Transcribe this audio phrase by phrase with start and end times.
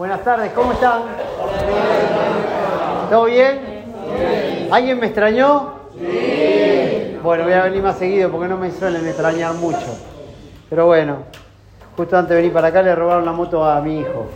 [0.00, 1.02] Buenas tardes, ¿cómo están?
[3.10, 3.84] ¿Todo bien?
[4.70, 5.74] ¿Alguien me extrañó?
[5.92, 7.18] Sí.
[7.22, 9.98] Bueno, voy a venir más seguido porque no me suelen extrañar mucho.
[10.70, 11.18] Pero bueno,
[11.98, 14.28] justo antes de venir para acá le robaron la moto a mi hijo.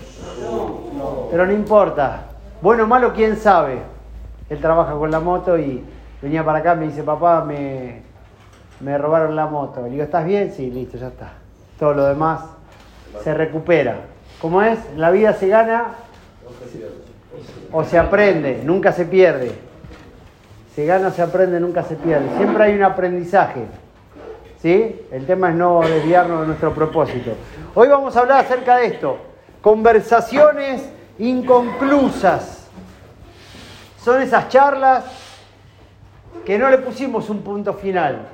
[1.30, 2.24] Pero no importa.
[2.60, 3.78] Bueno o malo, quién sabe.
[4.50, 5.82] Él trabaja con la moto y
[6.20, 8.02] venía para acá, me dice, papá, me,
[8.80, 9.80] me robaron la moto.
[9.80, 10.52] Le digo, ¿estás bien?
[10.52, 11.32] Sí, listo, ya está.
[11.78, 12.40] Todo lo demás
[13.22, 14.12] se recupera.
[14.44, 14.78] ¿Cómo es?
[14.98, 15.94] La vida se gana
[17.72, 19.52] o se aprende, nunca se pierde.
[20.74, 22.28] Se gana se aprende, nunca se pierde.
[22.36, 23.64] Siempre hay un aprendizaje.
[24.60, 25.00] ¿Sí?
[25.10, 27.30] El tema es no desviarnos de nuestro propósito.
[27.74, 29.16] Hoy vamos a hablar acerca de esto.
[29.62, 32.68] Conversaciones inconclusas.
[33.98, 35.06] Son esas charlas
[36.44, 38.28] que no le pusimos un punto final.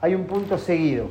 [0.00, 1.06] Hay un punto seguido.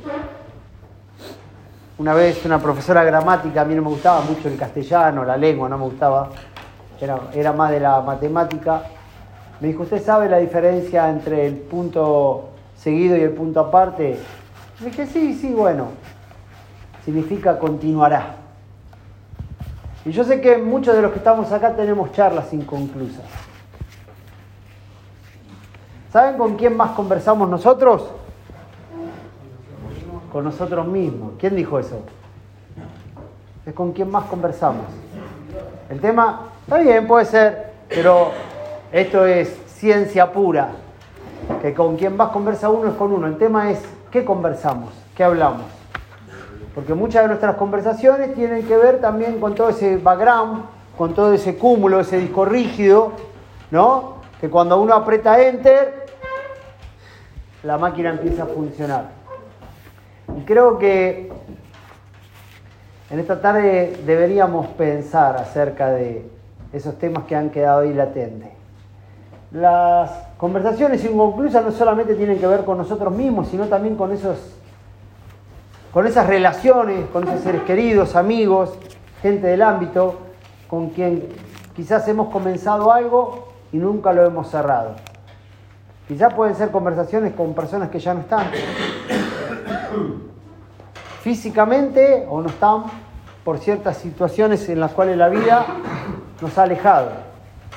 [1.98, 5.68] Una vez una profesora gramática, a mí no me gustaba mucho el castellano, la lengua
[5.68, 6.30] no me gustaba,
[6.98, 8.82] era, era más de la matemática.
[9.60, 14.18] Me dijo, ¿usted sabe la diferencia entre el punto seguido y el punto aparte?
[14.80, 15.88] Le dije, sí, sí, bueno.
[17.04, 18.36] Significa continuará.
[20.04, 23.24] Y yo sé que muchos de los que estamos acá tenemos charlas inconclusas.
[26.10, 28.21] ¿Saben con quién más conversamos nosotros?
[30.32, 31.32] Con nosotros mismos.
[31.38, 32.00] ¿Quién dijo eso?
[33.66, 34.86] Es con quien más conversamos.
[35.90, 38.30] El tema, está bien, puede ser, pero
[38.90, 40.70] esto es ciencia pura.
[41.60, 43.26] Que con quien más conversa uno es con uno.
[43.26, 44.94] El tema es, ¿qué conversamos?
[45.14, 45.66] ¿Qué hablamos?
[46.74, 50.62] Porque muchas de nuestras conversaciones tienen que ver también con todo ese background,
[50.96, 53.12] con todo ese cúmulo, ese disco rígido,
[53.70, 54.14] ¿no?
[54.40, 56.06] Que cuando uno aprieta enter,
[57.62, 59.21] la máquina empieza a funcionar.
[60.36, 61.30] Y creo que
[63.10, 66.26] en esta tarde deberíamos pensar acerca de
[66.72, 68.48] esos temas que han quedado ahí latentes.
[69.52, 74.38] Las conversaciones inconclusas no solamente tienen que ver con nosotros mismos, sino también con, esos,
[75.92, 78.78] con esas relaciones, con esos seres queridos, amigos,
[79.20, 80.16] gente del ámbito,
[80.68, 81.28] con quien
[81.76, 84.94] quizás hemos comenzado algo y nunca lo hemos cerrado.
[86.08, 88.46] Quizás pueden ser conversaciones con personas que ya no están,
[91.22, 92.84] físicamente o no están
[93.44, 95.66] por ciertas situaciones en las cuales la vida
[96.40, 97.10] nos ha alejado.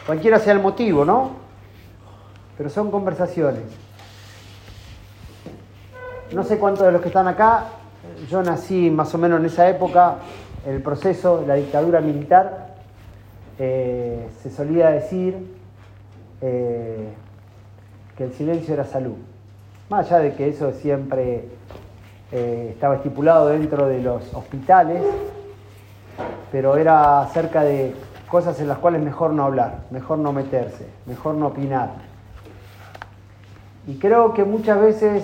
[0.06, 1.32] Cualquiera sea el motivo, ¿no?
[2.58, 3.64] Pero son conversaciones.
[6.32, 7.66] No sé cuántos de los que están acá,
[8.30, 10.18] yo nací más o menos en esa época,
[10.66, 12.76] el proceso la dictadura militar,
[13.58, 15.56] eh, se solía decir
[16.42, 17.14] eh,
[18.18, 19.16] que el silencio era salud.
[19.90, 21.46] Más allá de que eso siempre
[22.38, 25.02] eh, estaba estipulado dentro de los hospitales,
[26.52, 27.96] pero era acerca de
[28.30, 31.92] cosas en las cuales mejor no hablar, mejor no meterse, mejor no opinar.
[33.88, 35.24] Y creo que muchas veces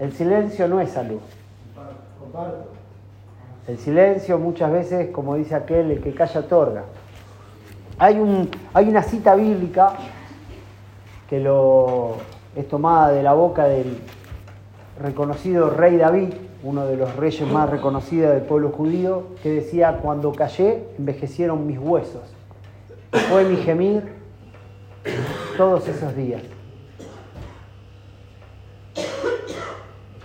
[0.00, 1.20] el silencio no es salud.
[3.68, 6.82] El silencio muchas veces, como dice aquel, el que calla otorga.
[8.00, 9.92] Hay, un, hay una cita bíblica
[11.30, 12.16] que lo,
[12.56, 14.00] es tomada de la boca del,
[14.98, 16.28] reconocido rey David,
[16.62, 21.78] uno de los reyes más reconocidos del pueblo judío, que decía, cuando callé, envejecieron mis
[21.78, 22.22] huesos.
[23.30, 24.02] Fue mi gemir
[25.56, 26.42] todos esos días.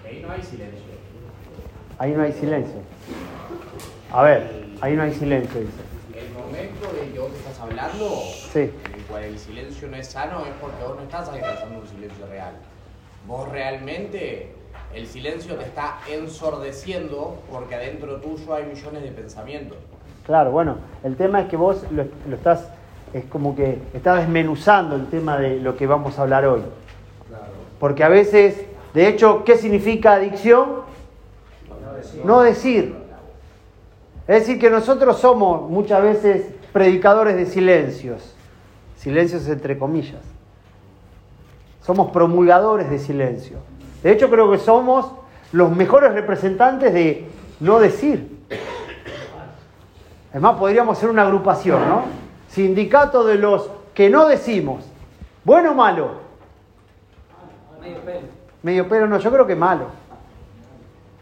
[0.06, 0.84] Ahí no hay silencio.
[1.98, 2.76] Ahí no hay silencio.
[4.12, 5.74] A ver, ahí no hay silencio, dice.
[6.16, 8.22] El momento de que vos estás hablando,
[8.54, 8.60] Sí.
[8.60, 11.88] en el cual el silencio no es sano, es porque vos no estás alcanzando un
[11.88, 12.54] silencio real.
[13.28, 14.54] Vos realmente,
[14.94, 19.78] el silencio te está ensordeciendo porque adentro tuyo hay millones de pensamientos.
[20.26, 22.68] Claro, bueno, el tema es que vos lo, lo estás,
[23.14, 26.62] es como que estás desmenuzando el tema de lo que vamos a hablar hoy.
[27.80, 30.82] Porque a veces, de hecho, ¿qué significa adicción?
[32.24, 32.96] No decir.
[34.28, 38.34] Es decir, que nosotros somos muchas veces predicadores de silencios.
[38.98, 40.22] Silencios entre comillas.
[41.82, 43.60] Somos promulgadores de silencio.
[44.04, 45.12] De hecho, creo que somos
[45.52, 47.28] los mejores representantes de
[47.60, 48.38] no decir.
[50.32, 52.04] Además, podríamos ser una agrupación, ¿no?
[52.50, 54.86] Sindicato de los que no decimos.
[55.44, 56.12] ¿Bueno o malo?
[57.82, 58.28] Medio pelo.
[58.62, 59.86] Medio pero no, yo creo que malo.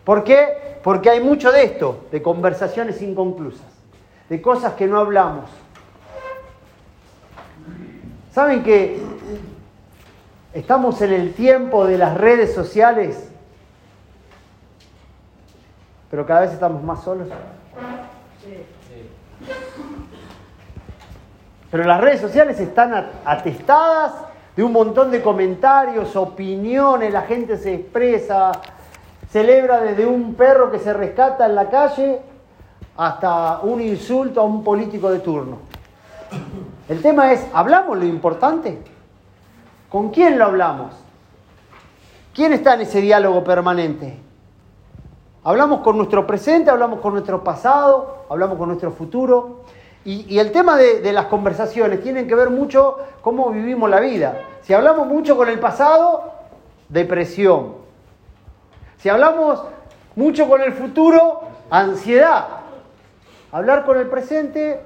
[0.04, 0.80] ¿Por qué?
[0.84, 3.66] Porque hay mucho de esto, de conversaciones inconclusas,
[4.30, 5.50] de cosas que no hablamos.
[8.32, 9.00] ¿Saben que
[10.56, 13.30] estamos en el tiempo de las redes sociales?
[16.10, 17.28] Pero cada vez estamos más solos.
[21.70, 22.94] Pero las redes sociales están
[23.26, 24.14] atestadas
[24.56, 28.54] de un montón de comentarios, opiniones, la gente se expresa,
[29.30, 32.22] celebra desde un perro que se rescata en la calle
[32.96, 35.58] hasta un insulto a un político de turno.
[36.88, 38.95] El tema es, ¿hablamos lo importante?
[39.90, 40.94] ¿Con quién lo hablamos?
[42.34, 44.20] ¿Quién está en ese diálogo permanente?
[45.44, 49.62] Hablamos con nuestro presente, hablamos con nuestro pasado, hablamos con nuestro futuro.
[50.04, 54.40] Y, el tema de, de, las conversaciones tienen que ver mucho cómo vivimos la vida.
[54.62, 56.32] Si hablamos mucho con el pasado,
[56.90, 57.74] depresión.
[58.98, 59.64] Si hablamos
[60.16, 62.48] mucho con el futuro, ansiedad.
[63.52, 64.82] Hablar con el presente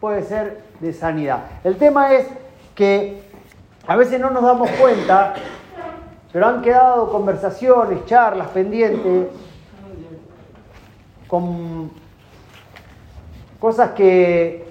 [0.00, 1.44] puede ser de sanidad.
[1.64, 2.26] El tema es
[2.74, 3.31] que
[3.86, 5.34] a veces no nos damos cuenta,
[6.32, 9.28] pero han quedado conversaciones, charlas pendientes
[11.26, 11.90] con
[13.58, 14.66] cosas que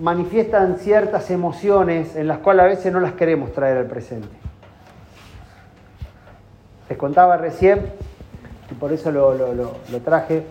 [0.00, 4.28] manifiestan ciertas emociones en las cuales a veces no las queremos traer al presente.
[6.88, 7.92] Les contaba recién,
[8.70, 10.44] y por eso lo, traje,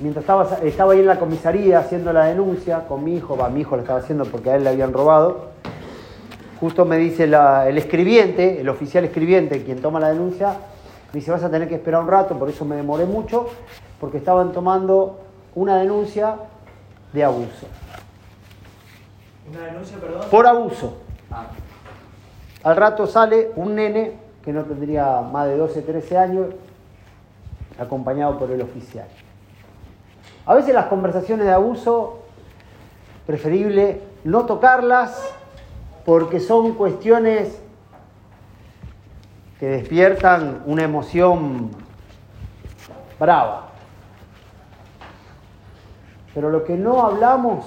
[0.00, 3.60] mientras estaba, estaba ahí en la comisaría haciendo la denuncia con mi hijo, va, mi
[3.60, 5.55] hijo lo estaba haciendo porque a él le habían robado,
[6.60, 10.56] justo me dice el escribiente, el oficial escribiente, quien toma la denuncia,
[11.12, 13.48] me dice, vas a tener que esperar un rato, por eso me demoré mucho,
[14.00, 15.20] porque estaban tomando
[15.54, 16.36] una denuncia
[17.12, 17.66] de abuso.
[19.48, 20.22] ¿Una denuncia, perdón?
[20.30, 20.96] Por abuso.
[21.30, 21.46] Ah.
[22.64, 24.14] Al rato sale un nene
[24.44, 26.46] que no tendría más de 12, 13 años,
[27.78, 29.06] acompañado por el oficial.
[30.46, 32.20] A veces las conversaciones de abuso,
[33.26, 35.32] preferible no tocarlas
[36.06, 37.60] porque son cuestiones
[39.58, 41.72] que despiertan una emoción
[43.18, 43.70] brava.
[46.32, 47.66] Pero lo que no hablamos,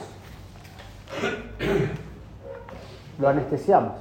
[3.20, 3.96] lo anestesiamos.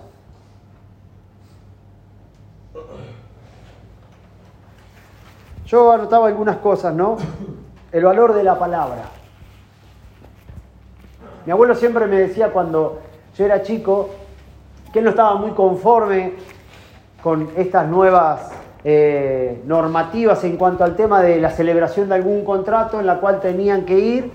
[5.67, 7.17] Yo anotaba algunas cosas, ¿no?
[7.91, 9.03] El valor de la palabra.
[11.45, 13.01] Mi abuelo siempre me decía cuando
[13.37, 14.11] yo era chico
[14.93, 16.35] que él no estaba muy conforme
[17.23, 18.51] con estas nuevas
[18.85, 23.41] eh, normativas en cuanto al tema de la celebración de algún contrato en la cual
[23.41, 24.31] tenían que ir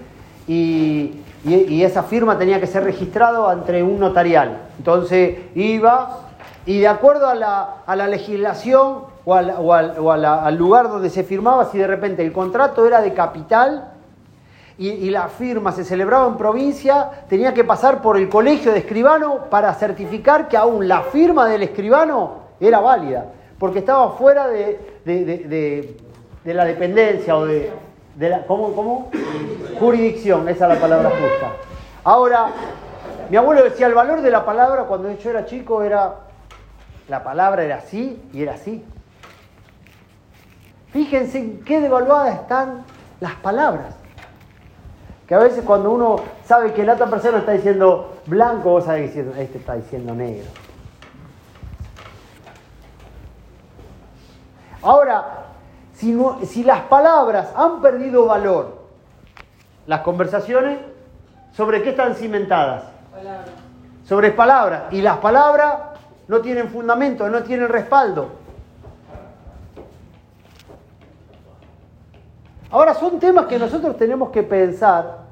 [0.48, 4.60] y, esa firma tenía que ser registrado ante un notarial.
[4.78, 6.20] Entonces iba
[6.66, 12.24] y de acuerdo a la, legislación o, al, lugar donde se firmaba, si de repente
[12.24, 13.93] el contrato era de capital
[14.78, 19.46] y, la firma se celebraba en provincia, tenía que pasar por el colegio de escribano
[19.50, 23.26] para certificar que aún la firma del escribano era válida,
[23.60, 25.96] porque estaba fuera de
[26.46, 27.72] la dependencia o de,
[28.16, 29.12] de la, ¿cómo, ¿Cómo?
[29.80, 31.54] Jurisdicción, esa es la palabra justa.
[32.04, 32.48] Ahora,
[33.30, 36.16] mi abuelo decía, el valor de la palabra cuando yo era chico era,
[37.08, 38.84] la palabra era así y era así.
[40.92, 42.84] Fíjense en qué devaluadas están
[43.20, 43.96] las palabras.
[45.34, 49.10] Que a veces cuando uno sabe que la otra persona está diciendo blanco, vos sabés
[49.14, 50.46] que este está diciendo negro.
[54.84, 55.46] Ahora,
[55.96, 58.84] si, las palabras han perdido valor,
[59.88, 60.78] las conversaciones,
[61.52, 62.84] ¿sobre qué están cimentadas?
[64.06, 64.94] Sobre palabras.
[64.94, 65.80] Y las palabras
[66.28, 68.28] no tienen fundamento, no tienen respaldo.
[72.70, 75.23] Ahora son temas que nosotros tenemos que pensar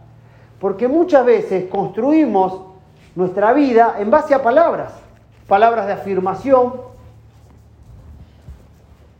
[0.61, 2.61] porque muchas veces construimos
[3.15, 4.93] nuestra vida en base a palabras,
[5.47, 6.73] palabras de afirmación,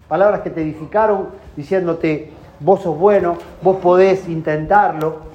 [0.07, 5.31] palabras que te edificaron diciéndote, vos sos bueno, vos podés intentarlo.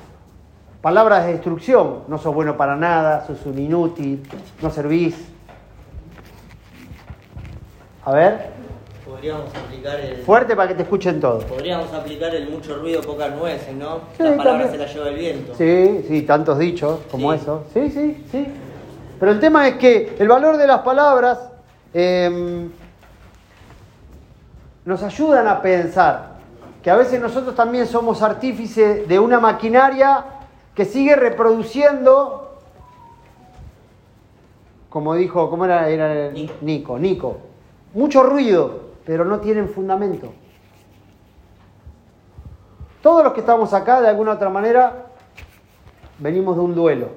[0.81, 4.23] Palabras de destrucción, no sos bueno para nada, sos un inútil,
[4.63, 5.17] no servís.
[8.05, 8.66] A ver.
[9.07, 10.17] Podríamos aplicar el...
[10.19, 11.45] Fuerte para que te escuchen todos.
[11.45, 14.01] Podríamos aplicar el mucho ruido, pocas nueces, ¿no?
[14.19, 15.55] las palabras se las lleva el viento.
[15.55, 17.65] Sí, sí, tantos dichos como eso.
[17.73, 18.47] Sí, sí, sí.
[19.21, 21.39] Pero el tema es que el valor de las palabras...
[21.95, 22.69] Em,
[24.87, 26.37] nos ayudan a pensar
[26.83, 30.25] que a veces nosotros también somos artífices de una maquinaria
[30.75, 32.61] que sigue reproduciendo,
[34.89, 35.89] como dijo, ¿cómo era?
[35.89, 37.39] era Nico, Nico,
[37.95, 40.33] mucho ruido, pero no tienen fundamento.
[43.01, 45.07] Todos los que estamos acá, de alguna otra manera,
[46.19, 47.11] venimos de un duelo,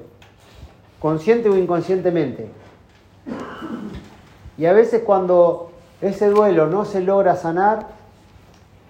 [1.00, 2.52] consciente o inconscientemente.
[4.58, 7.88] Y a veces cuando ese duelo no se logra sanar,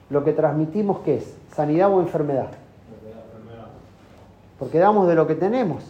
[0.10, 1.34] lo que transmitimos ¿qué es?
[1.56, 2.50] ¿Sanidad o enfermedad?
[4.58, 5.84] Porque damos de lo que tenemos.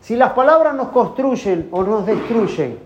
[0.00, 2.78] Si las palabras nos construyen o nos destruyen,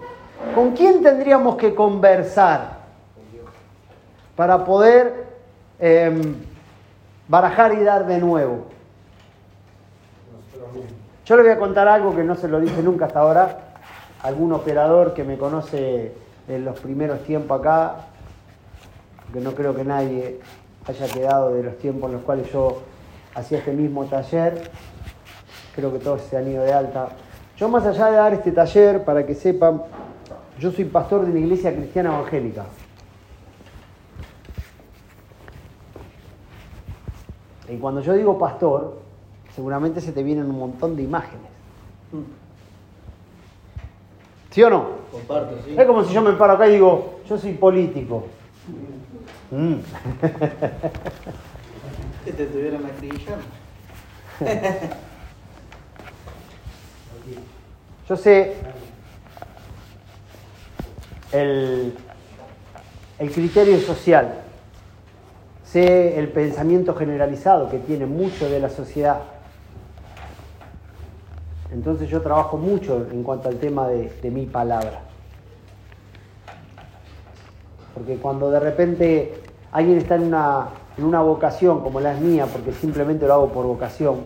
[0.55, 2.79] ¿con quién tendríamos que conversar
[4.37, 5.27] para poder
[5.79, 6.35] em,
[7.29, 8.67] barajar y dar de nuevo?
[11.25, 13.59] Yo le voy a contar algo que no se lo dije nunca hasta ahora.
[14.23, 16.13] Algún operador que me conoce
[16.49, 17.97] en los primeros tiempos acá,
[19.33, 20.41] que no creo que nadie
[20.87, 22.83] haya quedado de los tiempos en los cuales yo
[23.35, 24.71] hacía este mismo taller.
[25.75, 27.09] Creo que todos se han ido de alta.
[27.57, 29.83] Yo más allá de dar este taller, para que sepan,
[30.59, 32.67] yo soy pastor de una iglesia cristiana evangélica.
[37.69, 39.01] Y cuando yo digo pastor,
[39.55, 41.51] seguramente se te vienen un montón de imágenes.
[44.51, 44.87] ¿Sí o no?
[45.11, 45.75] Comparto, sí.
[45.77, 48.27] Es como si yo me paro acá y digo, yo soy político.
[49.51, 49.75] Mm.
[52.25, 53.45] Que te maquillando.
[58.09, 58.57] Yo sé
[61.35, 61.95] el,
[63.19, 64.35] el criterio social,
[65.65, 69.19] sé el pensamiento generalizado que tiene mucho de la sociedad.
[71.73, 75.01] Entonces yo trabajo mucho en cuanto al tema de, mi palabra.
[77.95, 82.47] Porque cuando de repente alguien está en una, en una vocación como la es mía,
[82.47, 84.25] porque simplemente lo hago por vocación,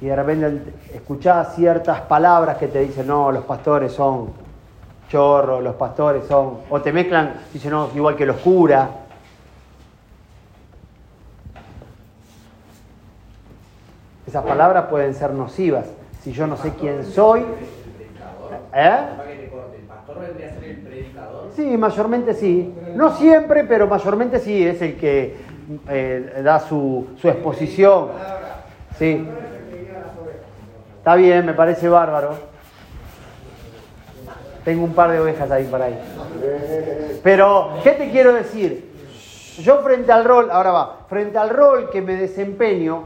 [0.00, 4.39] y de repente escuchás ciertas palabras que te dicen, no, los pastores son
[5.10, 8.88] chorros, los pastores son, o te mezclan, dicen, no, igual que los curas.
[14.26, 15.86] Esas palabras pueden ser nocivas.
[16.22, 17.44] Si yo no sé quién soy,
[18.72, 18.96] ¿eh?
[21.56, 22.72] Sí, mayormente sí.
[22.94, 25.36] No siempre, pero mayormente sí, es el que
[25.88, 28.08] eh, da su, su exposición.
[28.96, 29.26] Sí.
[30.98, 32.49] Está bien, me parece bárbaro.
[34.64, 35.98] Tengo un par de ovejas ahí para ahí.
[37.22, 38.90] Pero, ¿qué te quiero decir?
[39.62, 43.04] Yo frente al rol, ahora va, frente al rol que me desempeño,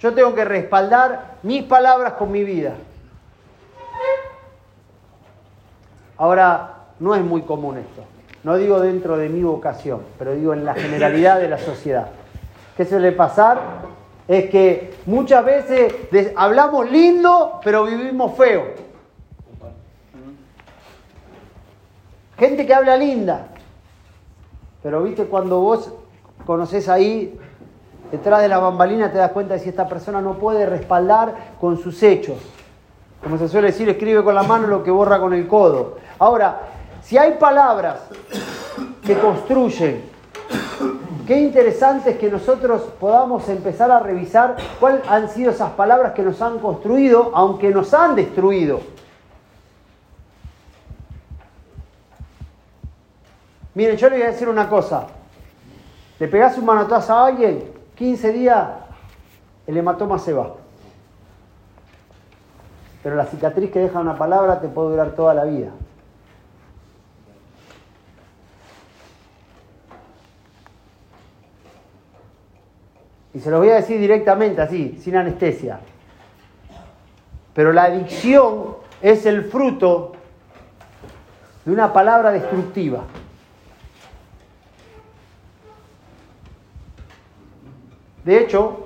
[0.00, 2.74] yo tengo que respaldar mis palabras con mi vida.
[6.16, 8.02] Ahora, no es muy común esto.
[8.44, 12.08] No digo dentro de mi vocación, pero digo en la generalidad de la sociedad.
[12.76, 13.60] ¿Qué suele pasar?
[14.26, 15.92] Es que muchas veces
[16.36, 18.87] hablamos lindo, pero vivimos feo.
[22.38, 23.48] Gente que habla linda,
[24.80, 25.92] pero viste cuando vos
[26.46, 27.36] conoces ahí,
[28.12, 31.76] detrás de la bambalina, te das cuenta de si esta persona no puede respaldar con
[31.78, 32.36] sus hechos.
[33.24, 35.96] Como se suele decir, escribe con la mano lo que borra con el codo.
[36.20, 36.60] Ahora,
[37.02, 38.02] si hay palabras
[39.04, 40.04] que construyen,
[41.26, 46.22] qué interesante es que nosotros podamos empezar a revisar cuáles han sido esas palabras que
[46.22, 48.78] nos han construido, aunque nos han destruido.
[53.78, 55.06] Miren, yo le voy a decir una cosa.
[56.18, 57.62] Le pegás un manotazo a alguien,
[57.94, 58.70] 15 días,
[59.68, 60.52] el hematoma se va.
[63.04, 65.70] Pero la cicatriz que deja una palabra te puede durar toda la vida.
[73.32, 75.78] Y se los voy a decir directamente así, sin anestesia.
[77.54, 80.14] Pero la adicción es el fruto
[81.64, 83.04] de una palabra destructiva.
[88.28, 88.84] De hecho,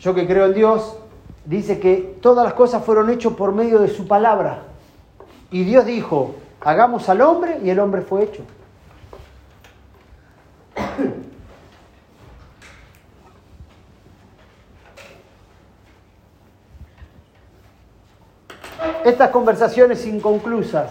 [0.00, 0.96] yo que creo en Dios,
[1.44, 4.64] dice que todas las cosas fueron hechas por medio de su palabra.
[5.52, 8.42] Y Dios dijo, hagamos al hombre y el hombre fue hecho.
[19.04, 20.90] Estas conversaciones inconclusas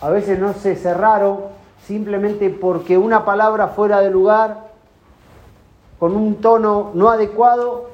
[0.00, 1.59] a veces no se cerraron
[1.90, 4.68] simplemente porque una palabra fuera de lugar,
[5.98, 7.90] con un tono no adecuado,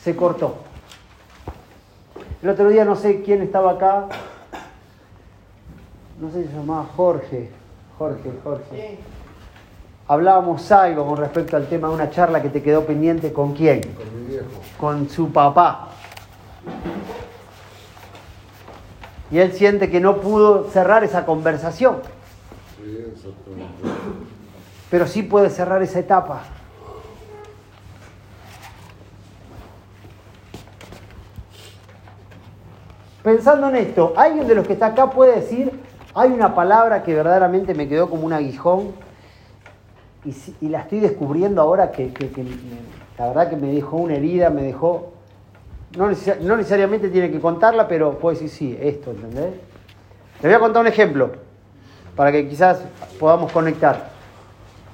[0.00, 0.58] se cortó.
[2.40, 4.06] El otro día no sé quién estaba acá,
[6.20, 7.50] no sé si se llamaba Jorge,
[7.98, 8.98] Jorge, Jorge.
[10.06, 13.80] Hablábamos algo con respecto al tema de una charla que te quedó pendiente con quién,
[13.80, 14.46] Con mi viejo.
[14.78, 15.88] con su papá.
[19.30, 21.96] Y él siente que no pudo cerrar esa conversación,
[24.90, 26.44] pero sí puede cerrar esa etapa.
[33.22, 35.72] Pensando en esto, ¿alguien de los que está acá puede decir,
[36.14, 38.92] hay una palabra que verdaderamente me quedó como un aguijón
[40.60, 42.12] y, la estoy descubriendo ahora que,
[43.18, 45.15] la verdad que me dejó una herida, me dejó...
[45.96, 49.54] No, necesa- no necesariamente tiene que contarla, pero puedo decir sí, esto, ¿entendés?
[50.42, 51.30] Le voy a contar un ejemplo
[52.14, 52.80] para que quizás
[53.18, 54.10] podamos conectar.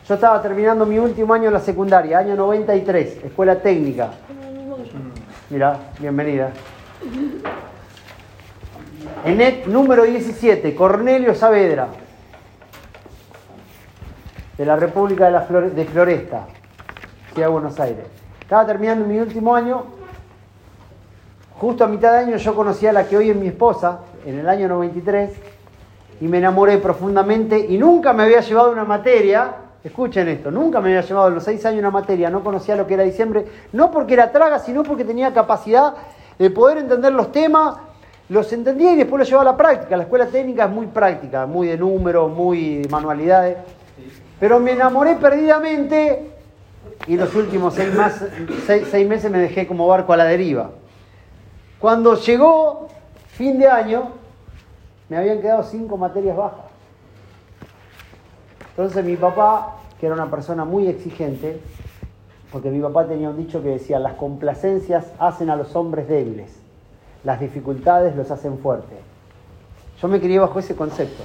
[0.07, 4.11] Yo estaba terminando mi último año en la secundaria, año 93, escuela técnica.
[5.51, 6.51] Mira, bienvenida.
[9.25, 11.89] ENET número 17, Cornelio Saavedra,
[14.59, 16.47] de la República de, la Flore- de Floresta,
[17.33, 18.05] Ciudad de Buenos Aires.
[18.41, 20.02] Estaba terminando mi último año.
[21.63, 24.37] Justo a mitad de año yo conocí a la que hoy es mi esposa, en
[24.37, 25.31] el año 93,
[26.21, 29.53] y me enamoré profundamente y nunca me había llevado una materia,
[29.85, 32.85] escuchen esto, nunca me había llevado en los seis años una materia, no conocía lo
[32.85, 35.95] que era diciembre, no porque era traga, sino porque tenía capacidad
[36.37, 37.77] de poder entender los temas,
[38.29, 39.97] los entendía y después los llevaba a la práctica.
[39.97, 43.59] La escuela técnica es muy práctica, muy de números, muy de manualidades,
[44.41, 46.29] pero me enamoré perdidamente
[47.07, 48.25] y los últimos seis, más-
[48.67, 50.71] seis- seis meses me dejé como barco a la deriva.
[51.83, 52.87] Cuando llegó
[53.27, 54.05] fin de año,
[55.09, 56.67] me habían quedado cinco materias bajas.
[58.71, 61.61] Entonces mi papá, que era una persona muy exigente,
[62.53, 66.57] porque mi papá tenía un dicho que decía, las complacencias hacen a los hombres débiles,
[67.25, 69.01] las dificultades los hacen fuertes.
[70.01, 71.25] Yo me crié bajo ese concepto.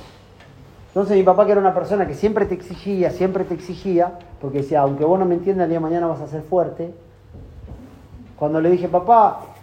[0.88, 4.64] Entonces mi papá, que era una persona que siempre te exigía, siempre te exigía, porque
[4.64, 6.96] decía, aunque vos no me entiendas, el día de mañana vas a ser fuerte.
[8.40, 9.54] Cuando le dije, papá,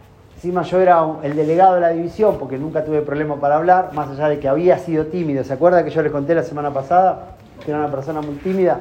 [0.45, 4.11] encima yo era el delegado de la división, porque nunca tuve problema para hablar, más
[4.11, 5.43] allá de que había sido tímido.
[5.43, 8.81] ¿Se acuerda que yo le conté la semana pasada que era una persona muy tímida?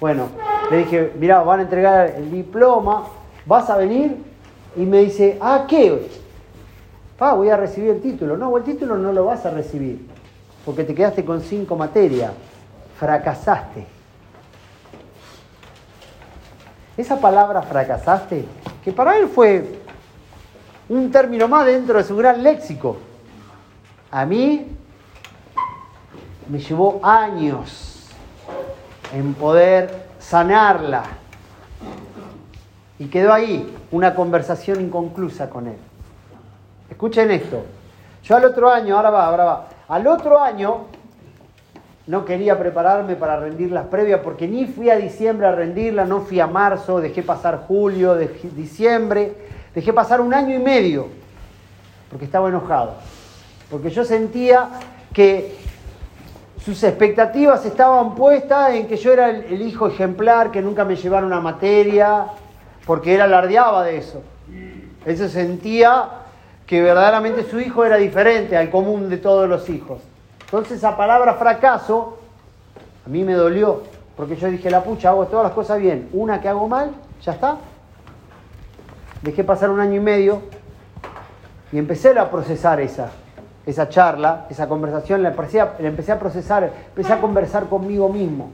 [0.00, 0.28] Bueno,
[0.70, 3.04] le dije, mirá, van a entregar el diploma,
[3.44, 4.16] vas a venir,
[4.74, 6.08] y me dice, ah, ¿qué?
[7.18, 8.38] Pa, voy a recibir el título.
[8.38, 10.08] No, el título no lo vas a recibir,
[10.64, 12.32] porque te quedaste con cinco materias,
[12.98, 13.86] fracasaste.
[16.96, 18.46] Esa palabra fracasaste,
[18.82, 19.81] que para él fue
[20.92, 22.98] un término más dentro de su gran léxico.
[24.10, 24.66] A mí
[26.48, 28.10] me llevó años
[29.14, 31.04] en poder sanarla.
[32.98, 35.78] Y quedó ahí una conversación inconclusa con él.
[36.90, 37.64] Escuchen esto.
[38.22, 39.68] Yo al otro año, ahora va, ahora va.
[39.88, 40.86] Al otro año
[42.06, 46.20] no quería prepararme para rendir las previas porque ni fui a diciembre a rendirla, no
[46.20, 49.34] fui a marzo, dejé pasar julio, diciembre,
[49.74, 51.08] dejé pasar un año y medio
[52.10, 52.94] porque estaba enojado.
[53.70, 54.68] Porque yo sentía
[55.14, 55.56] que
[56.62, 61.26] sus expectativas estaban puestas en que yo era el, hijo ejemplar, que nunca me llevara
[61.26, 62.26] una materia,
[62.86, 64.22] porque él alardeaba de eso.
[65.06, 66.08] Él se sentía
[66.66, 70.00] que verdaderamente su hijo era diferente al común de todos los hijos.
[70.44, 72.18] Entonces esa palabra fracaso
[73.04, 73.82] a mí me dolió,
[74.16, 76.90] porque yo dije, la pucha, hago todas las cosas bien, una que hago mal,
[77.22, 77.56] ya está.
[79.22, 80.42] Dejé pasar un año y medio
[81.70, 83.10] y empecé a procesar esa,
[83.64, 88.50] esa charla, esa conversación, la empecé, a, empecé a procesar, empecé a conversar conmigo mismo.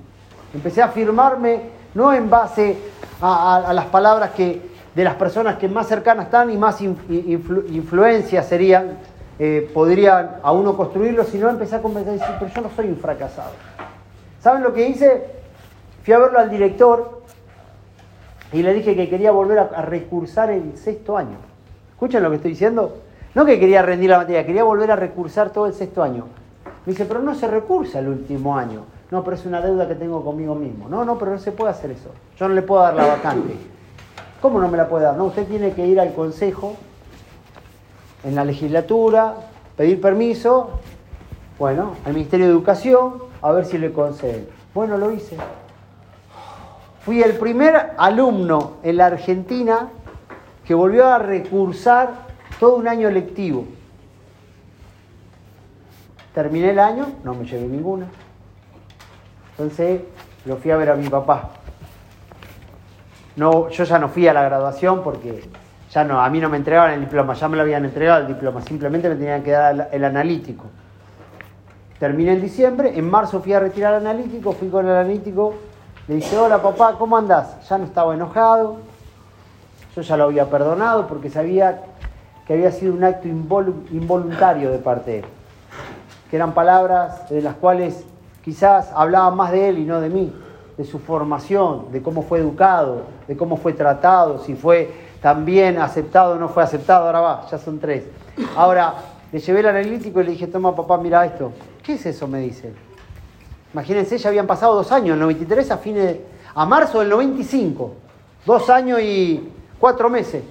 [0.54, 1.62] Empecé a afirmarme
[1.94, 2.76] no en base
[3.20, 4.62] a, las palabras que,
[4.94, 8.98] de las personas que más cercanas están y más in- influ- influencias serían,
[9.38, 12.88] eh, podrían a uno construirlo, sino empecé a conversar y decir, pero yo no soy
[12.88, 13.52] un fracasado.
[14.40, 15.24] ¿Saben lo que hice?
[16.04, 17.17] Fui a verlo al director
[18.52, 21.36] y le dije que quería volver a, recursar el sexto año.
[21.90, 22.96] ¿Escuchan lo que estoy diciendo?
[23.34, 26.24] No que quería rendir la materia, quería volver a recursar todo el sexto año.
[26.86, 28.84] Me dice, pero no se recursa el último año.
[29.10, 30.88] No, pero es una deuda que tengo conmigo mismo.
[30.88, 32.10] No, no, pero no se puede hacer eso.
[32.38, 33.54] Yo no le puedo dar la vacante.
[34.40, 35.16] ¿Cómo no me la puede dar?
[35.16, 36.76] No, usted tiene que ir al consejo,
[38.24, 39.34] en la legislatura,
[39.76, 40.70] pedir permiso,
[41.58, 44.48] bueno, al Ministerio de Educación, a ver si le conceden.
[44.74, 45.36] Bueno, lo hice.
[47.08, 49.88] Fui el primer alumno en la Argentina
[50.66, 52.10] que volvió a recursar
[52.60, 53.64] todo un año lectivo.
[56.34, 58.04] Terminé el año, no me llevé ninguna.
[59.52, 60.02] Entonces
[60.44, 61.48] lo fui a ver a mi papá.
[63.36, 65.48] No, yo ya no fui a la graduación porque
[65.90, 68.26] ya no, a mí no me entregaban el diploma, ya me lo habían entregado el
[68.26, 70.66] diploma, simplemente me tenían que dar el, analítico.
[71.98, 75.54] Terminé en diciembre, en marzo fui a retirar el analítico, fui con el analítico,
[76.08, 77.68] le dije, hola papá, ¿cómo andás?
[77.68, 78.76] Ya no estaba enojado,
[79.94, 81.82] yo ya lo había perdonado porque sabía
[82.46, 85.24] que había sido un acto involu- involuntario de parte de él,
[86.30, 88.04] que eran palabras de las cuales
[88.42, 90.32] quizás hablaban más de él y no de mí,
[90.78, 94.90] de su formación, de cómo fue educado, de cómo fue tratado, si fue
[95.20, 98.04] también aceptado o no fue aceptado, ahora va, ya son tres.
[98.56, 98.94] Ahora,
[99.30, 101.52] le llevé el analítico y le dije, toma papá, mira esto.
[101.82, 102.26] ¿Qué es eso?
[102.28, 102.72] me dice.
[103.72, 106.16] Imagínense, ya habían pasado dos años, el 93 a fines,
[106.54, 107.92] a marzo del 95,
[108.46, 110.42] dos años y cuatro meses.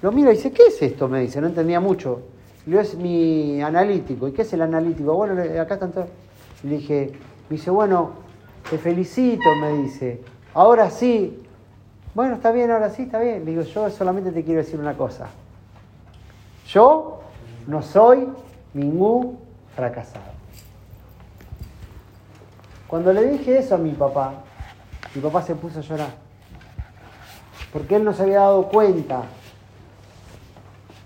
[0.00, 1.08] Lo mira y dice, ¿qué es esto?
[1.08, 2.22] Me dice, no entendía mucho.
[2.64, 4.28] Le digo, es mi analítico.
[4.28, 5.14] ¿Y qué es el analítico?
[5.14, 6.08] Bueno, acá están todos.
[6.62, 7.12] Le dije,
[7.48, 8.12] me dice, bueno,
[8.70, 10.22] te felicito, me dice.
[10.54, 11.42] Ahora sí.
[12.14, 13.44] Bueno, está bien, ahora sí, está bien.
[13.44, 15.28] Le digo, yo solamente te quiero decir una cosa.
[16.68, 17.20] Yo
[17.66, 18.28] no soy
[18.74, 19.38] ningún
[19.74, 20.37] fracasado.
[22.88, 24.32] Cuando le dije eso a mi papá,
[25.14, 26.14] mi papá se puso a llorar.
[27.72, 29.22] Porque él no se había dado cuenta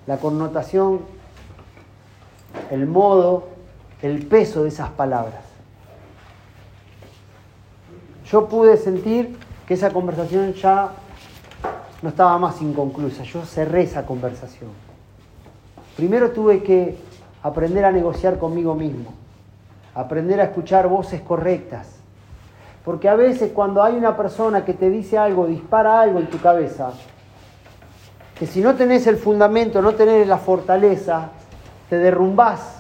[0.07, 1.01] la connotación,
[2.71, 3.49] el modo,
[4.01, 5.43] el peso de esas palabras.
[8.27, 10.93] Yo pude sentir que esa conversación ya
[12.01, 13.25] no estaba más inconclusa.
[13.25, 14.71] Yo cerré esa conversación.
[15.97, 16.97] Primero tuve que
[17.43, 19.13] aprender a negociar conmigo mismo,
[19.95, 21.89] aprender a escuchar voces correctas.
[22.85, 26.41] Porque a veces cuando hay una persona que te dice algo, dispara algo en tu
[26.41, 26.93] cabeza,
[28.39, 31.31] que si no tenés el fundamento, no tenés la fortaleza,
[31.89, 32.79] te derrumbás.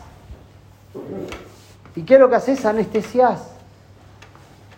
[1.94, 2.64] ¿Y qué es lo que haces?
[2.64, 3.52] Anestesiás.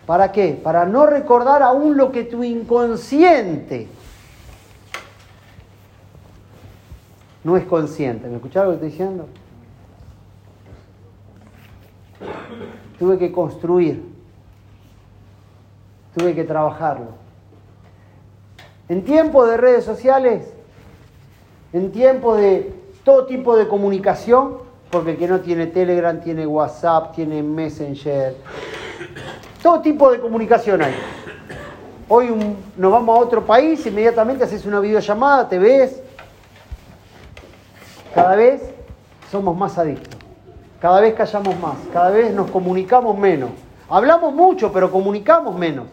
[0.05, 0.59] ¿Para qué?
[0.61, 3.87] Para no recordar aún lo que tu inconsciente
[7.43, 8.27] no es consciente.
[8.27, 9.27] ¿Me escucharon lo que estoy diciendo?
[12.99, 14.03] Tuve que construir,
[16.15, 17.07] tuve que trabajarlo.
[18.87, 20.53] En tiempo de redes sociales,
[21.73, 24.57] en tiempo de todo tipo de comunicación,
[24.89, 28.35] porque el que no tiene Telegram tiene WhatsApp, tiene Messenger,
[29.61, 30.93] todo tipo de comunicación hay.
[32.07, 32.29] Hoy
[32.77, 36.01] nos vamos a otro país, inmediatamente haces una videollamada, te ves.
[38.13, 38.61] Cada vez
[39.29, 40.14] somos más adictos,
[40.85, 43.49] cada vez callamos más, cada vez nos comunicamos menos.
[43.89, 45.87] Hablamos mucho, pero comunicamos menos.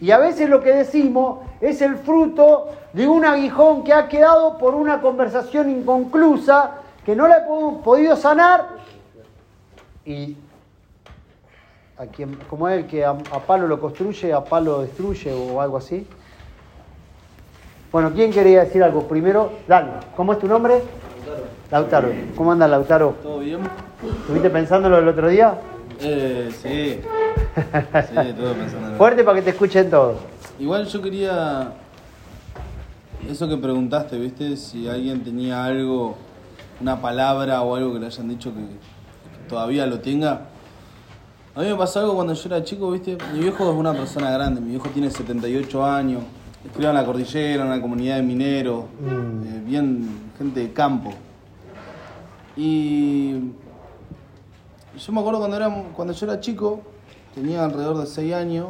[0.00, 4.58] Y a veces lo que decimos es el fruto de un aguijón que ha quedado
[4.58, 6.70] por una conversación inconclusa
[7.04, 8.68] que no la hemos podido sanar
[10.04, 10.36] y
[11.98, 15.78] a quien, como es el que a, palo lo construye, a palo destruye o algo
[15.78, 16.06] así.
[17.90, 19.08] Bueno, ¿quién quería decir algo?
[19.08, 20.80] Primero, dale, ¿cómo es tu nombre?
[21.72, 22.12] Lautaro.
[22.36, 23.16] ¿Cómo anda Lautaro?
[23.22, 23.60] ¿Todo bien?
[24.20, 25.58] ¿Estuviste pensándolo el otro día?
[26.00, 27.00] Eh, sí.
[27.54, 30.18] Sí, todo pensando en Fuerte para que te escuchen todos.
[30.58, 31.72] Igual yo quería.
[33.28, 34.56] Eso que preguntaste, ¿viste?
[34.58, 36.16] Si alguien tenía algo,
[36.80, 40.42] una palabra o algo que le hayan dicho que, que todavía lo tenga.
[41.54, 43.16] A mí me pasó algo cuando yo era chico, ¿viste?
[43.32, 46.22] Mi viejo es una persona grande, mi viejo tiene 78 años,
[46.66, 51.12] escribe en la cordillera, en una comunidad de mineros, eh, bien gente de campo.
[52.56, 53.32] Y
[54.98, 56.80] yo me acuerdo cuando, era, cuando yo era chico,
[57.34, 58.68] tenía alrededor de 6 años,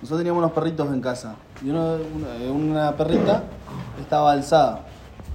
[0.00, 1.34] nosotros teníamos unos perritos en casa.
[1.64, 3.44] Y uno- una, una perrita
[4.00, 4.86] estaba alzada.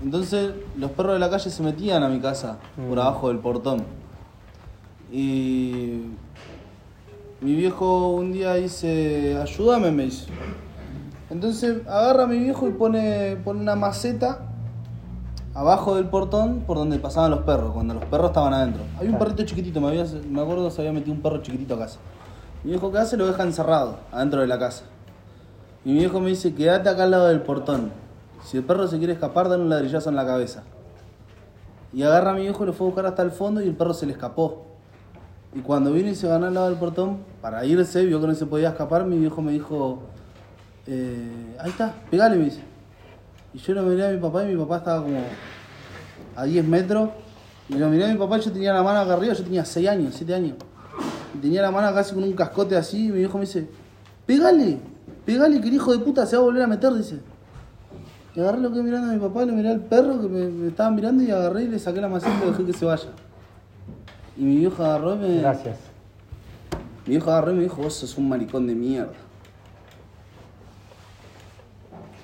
[0.04, 3.84] Entonces los perros de la calle se metían a mi casa por abajo del portón.
[5.12, 6.02] Y
[7.42, 10.28] mi viejo un día dice, ayúdame, me dice.
[11.30, 14.40] Entonces agarra a mi viejo y pone, pone una maceta
[15.56, 18.84] abajo del portón por donde pasaban los perros, cuando los perros estaban adentro.
[19.00, 21.80] Hay un perrito chiquitito, me, había- me acuerdo se había metido un perro chiquitito a
[21.80, 22.00] casa.
[22.64, 23.16] Mi viejo, ¿qué hace?
[23.18, 24.84] Lo deja encerrado, adentro de la casa.
[25.86, 27.92] Y mi viejo me dice, quédate acá al lado del portón.
[28.44, 30.64] Si el perro se quiere escapar, dale un ladrillazo en la cabeza.
[31.94, 33.76] Y agarra a mi viejo y lo fue a buscar hasta el fondo y el
[33.76, 34.66] perro se le escapó.
[35.54, 38.36] Y cuando vino y se ganó al lado del portón, para irse, vio que no
[38.36, 40.00] se podía escapar, mi viejo me dijo,
[40.86, 42.62] eh, ahí está, pegale, me dice.
[43.56, 45.18] Y yo lo miré a mi papá y mi papá estaba como
[46.36, 47.10] a 10 metros.
[47.70, 49.64] Y lo miré a mi papá y yo tenía la mano acá arriba, yo tenía
[49.64, 50.56] 6 años, 7 años.
[51.34, 53.66] Y tenía la mano casi con un cascote así y mi viejo me dice,
[54.26, 54.78] pegale,
[55.26, 57.20] pegale que el hijo de puta se va a volver a meter, dice.
[58.36, 60.68] Y agarré lo que mirando a mi papá, lo miré al perro que me, me
[60.68, 63.08] estaba mirando y agarré y le saqué la maceta y dejé que se vaya.
[64.36, 65.38] Y mi viejo agarró y me...
[65.40, 65.78] Gracias.
[67.06, 69.14] Mi viejo agarró y me dijo, vos sos un maricón de mierda.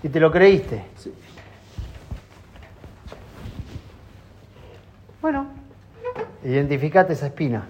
[0.04, 0.84] ¿Y te lo creíste?
[0.98, 1.14] Sí.
[5.22, 5.46] Bueno,
[6.44, 7.68] identificate esa espina.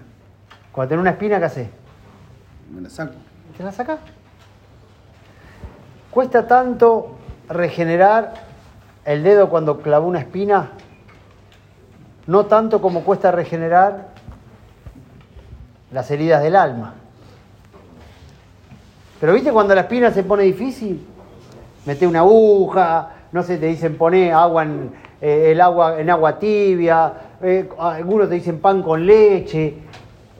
[0.72, 1.68] Cuando tenés una espina, ¿qué haces?
[2.74, 3.12] Me la saco.
[3.56, 4.00] ¿Te la sacás?
[6.10, 8.32] ¿Cuesta tanto regenerar
[9.04, 10.70] el dedo cuando clavó una espina?
[12.26, 14.08] No tanto como cuesta regenerar
[15.92, 16.94] las heridas del alma.
[19.20, 21.06] Pero viste cuando la espina se pone difícil,
[21.84, 26.38] mete una aguja, no sé, te dicen poné agua en, eh, el agua en agua
[26.38, 27.12] tibia,
[27.42, 29.74] eh, algunos te dicen pan con leche.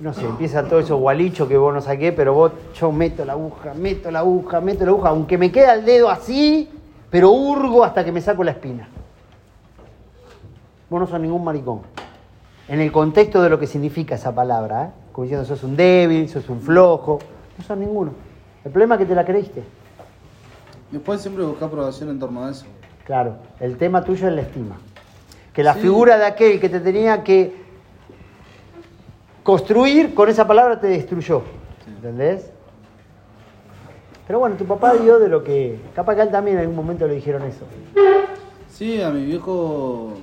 [0.01, 3.33] no sé, empieza todo eso gualicho que vos no saqué, pero vos, yo meto la
[3.33, 6.69] aguja, meto la aguja, meto la aguja, aunque me queda el dedo así,
[7.11, 8.89] pero hurgo hasta que me saco la espina.
[10.89, 11.81] Vos no sos ningún maricón.
[12.69, 14.91] En el contexto de lo que significa esa palabra, ¿eh?
[15.13, 17.19] como diciendo sos un débil, sos un flojo,
[17.59, 18.13] no sos ninguno.
[18.65, 19.65] El problema es que te la creíste.
[20.93, 22.67] Después siempre buscar aprobación en torno a eso.
[23.05, 24.77] Claro, el tema tuyo es la estima.
[25.53, 25.81] Que la Sí.
[25.81, 27.55] figura de aquel que te tenía que
[29.43, 31.43] construir con esa palabra te destruyó.
[31.87, 32.51] ¿Entendés?
[34.27, 35.79] Pero bueno, tu papá dio de lo que.
[35.95, 37.65] Capaz que a él también en algún momento le dijeron eso.
[38.71, 40.15] Sí, a mi viejo.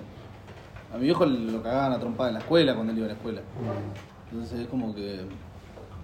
[0.93, 3.15] A mi viejo lo cagaban a trompada en la escuela cuando él iba a la
[3.15, 3.41] escuela.
[4.31, 5.19] Entonces es como que.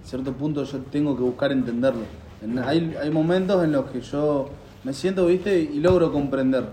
[0.02, 2.02] A cierto punto yo tengo que buscar entenderlo.
[2.42, 4.50] En- Hay, hay momentos en los que yo
[4.84, 6.64] me siento, viste, y logro comprender.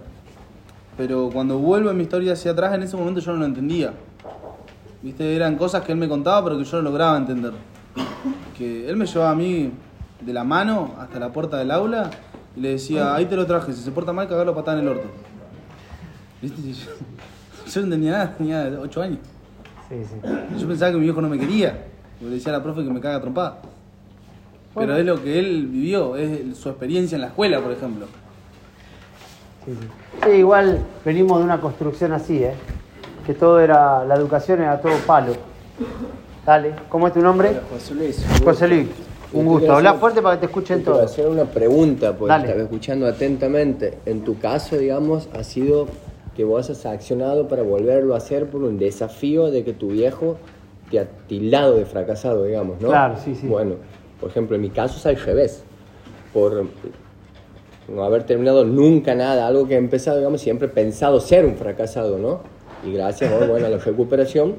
[0.97, 3.93] Pero cuando vuelvo en mi historia hacia atrás, en ese momento yo no lo entendía.
[5.01, 7.53] Viste, eran cosas que él me contaba, pero que yo no lograba entender.
[8.57, 9.71] Que él me llevaba a mí
[10.21, 12.09] de la mano hasta la puerta del aula
[12.55, 14.91] y le decía, ahí te lo traje, si se porta mal, cagarlo patada en el
[14.91, 15.07] orto.
[16.41, 16.61] ¿Viste?
[16.61, 16.91] Yo,
[17.71, 19.19] yo no entendía nada, tenía 8 años.
[19.89, 20.59] Sí, sí.
[20.59, 21.87] Yo pensaba que mi viejo no me quería.
[22.13, 23.61] Porque le decía a la profe que me caga trompada.
[24.75, 28.07] Pero es lo que él vivió, es su experiencia en la escuela, por ejemplo.
[29.65, 29.87] Sí, sí.
[30.23, 32.53] Sí, igual venimos de una construcción así, ¿eh?
[33.25, 34.03] Que todo era.
[34.05, 35.33] La educación era todo palo.
[36.45, 37.59] Dale, ¿cómo es tu nombre?
[37.71, 38.25] José Luis.
[38.43, 38.87] José Luis.
[39.31, 39.59] Un gusto.
[39.61, 41.11] quiero Habla fuerte para que te escuchen Te quiero todos.
[41.11, 42.45] hacer una pregunta, porque Dale.
[42.45, 43.97] estaba escuchando atentamente.
[44.05, 45.87] En tu caso, digamos, ha sido
[46.35, 50.37] que vos has accionado para volverlo a hacer por un desafío de que tu viejo
[50.91, 52.89] te ha tildado de fracasado, digamos, ¿no?
[52.89, 53.47] Claro, sí, sí.
[53.47, 53.75] Bueno,
[54.19, 55.63] por ejemplo, en mi caso es al revés.
[56.33, 56.65] Por
[57.87, 61.55] no haber terminado nunca nada, algo que he empezado, digamos, siempre he pensado ser un
[61.55, 62.41] fracasado, ¿no?
[62.85, 63.47] Y gracias ¿no?
[63.47, 64.55] bueno, a la recuperación,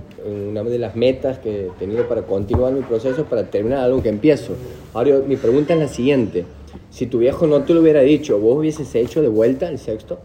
[0.50, 4.08] una de las metas que he tenido para continuar mi proceso, para terminar algo que
[4.08, 4.54] empiezo.
[4.94, 6.46] Ahora, mi pregunta es la siguiente.
[6.90, 10.20] Si tu viejo no te lo hubiera dicho, ¿vos hubieses hecho de vuelta el sexto?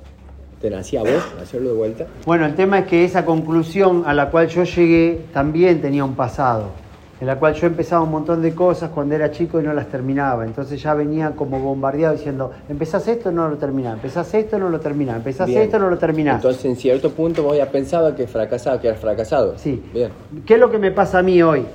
[0.61, 2.07] ¿Te nacía vos hacerlo de vuelta?
[2.25, 6.15] Bueno, el tema es que esa conclusión a la cual yo llegué también tenía un
[6.15, 6.65] pasado,
[7.19, 9.87] en la cual yo empezaba un montón de cosas cuando era chico y no las
[9.87, 10.45] terminaba.
[10.45, 14.79] Entonces ya venía como bombardeado diciendo, empezás esto, no lo terminás, empezás esto, no lo
[14.79, 15.63] terminás, empezás Bien.
[15.63, 16.35] esto, no lo terminás.
[16.35, 19.57] Entonces, en cierto punto, vos ya pensabas que fracasaba, que eras fracasado.
[19.57, 19.83] Sí.
[19.93, 20.11] Bien.
[20.45, 21.65] ¿Qué es lo que me pasa a mí hoy?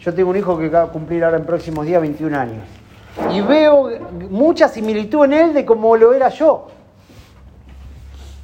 [0.00, 2.64] Yo tengo un hijo que va a cumplir ahora en próximos días 21 años.
[3.32, 3.88] Y veo
[4.30, 6.66] mucha similitud en él de como lo era yo.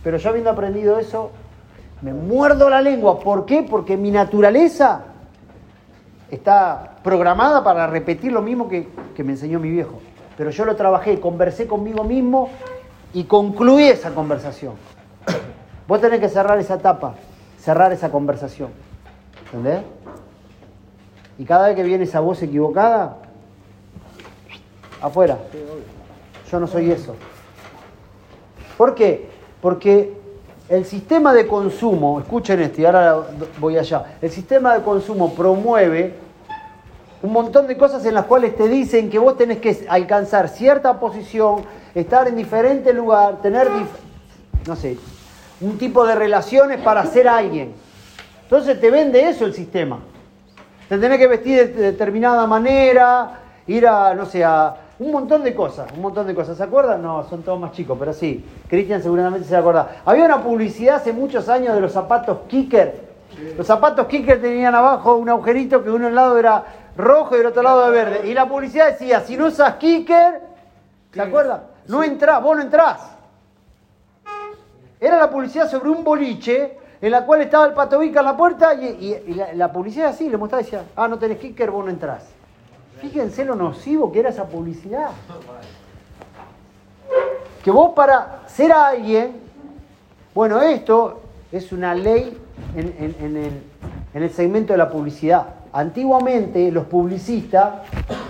[0.02, 1.30] Pero yo habiendo aprendido eso,
[2.00, 3.20] me muerdo la lengua.
[3.20, 3.66] ¿Por qué?
[3.68, 5.07] Porque mi naturaleza
[6.30, 10.00] está programada para repetir lo mismo que, que me enseñó mi viejo.
[10.36, 12.50] Pero yo lo trabajé, conversé conmigo mismo
[13.12, 14.74] y concluí esa conversación.
[15.86, 17.14] Vos tenés que cerrar esa etapa,
[17.58, 18.70] cerrar esa conversación.
[19.46, 19.82] ¿Entendés?
[21.38, 23.16] Y cada vez que viene esa voz equivocada,
[25.00, 25.38] afuera.
[26.50, 27.14] Yo no soy eso.
[28.76, 29.28] ¿Por qué?
[29.60, 30.17] Porque
[30.68, 33.16] el sistema de consumo, escuchen esto y ahora
[33.58, 36.14] voy allá, el sistema de consumo promueve
[37.22, 41.00] un montón de cosas en las cuales te dicen que vos tenés que alcanzar cierta
[41.00, 43.68] posición, estar en diferente lugar, tener,
[44.66, 44.96] no sé,
[45.60, 47.72] un tipo de relaciones para ser alguien.
[48.44, 49.98] Entonces te vende eso el sistema.
[50.88, 55.54] Te tenés que vestir de determinada manera, ir a, no sé, a un montón de
[55.54, 56.56] cosas, un montón de cosas.
[56.56, 57.00] ¿Se acuerdan?
[57.02, 58.44] No, son todos más chicos, pero sí.
[58.68, 60.02] Cristian seguramente se acuerda.
[60.04, 63.06] Había una publicidad hace muchos años de los zapatos Kicker.
[63.56, 66.64] Los zapatos Kicker tenían abajo un agujerito que uno al lado era
[66.96, 68.28] rojo y el otro lado era verde.
[68.28, 70.40] Y la publicidad decía, si no usas Kicker,
[71.12, 71.62] ¿se acuerdan?
[71.86, 73.12] No entrás, vos no entrás.
[75.00, 78.36] Era la publicidad sobre un boliche en la cual estaba el Pato Vica en la
[78.36, 81.38] puerta y, y- y la, la publicidad así, le mostraba y decía, ah, no tenés
[81.38, 82.26] kicker, vos no entrás.
[83.00, 85.10] Fíjense lo nocivo que era esa publicidad.
[87.62, 89.32] Que vos para ser alguien,
[90.34, 91.20] bueno, esto
[91.52, 92.36] es una ley
[92.76, 93.78] en, en-
[94.14, 95.46] el segmento de la publicidad.
[95.72, 97.74] Antiguamente los publicistas,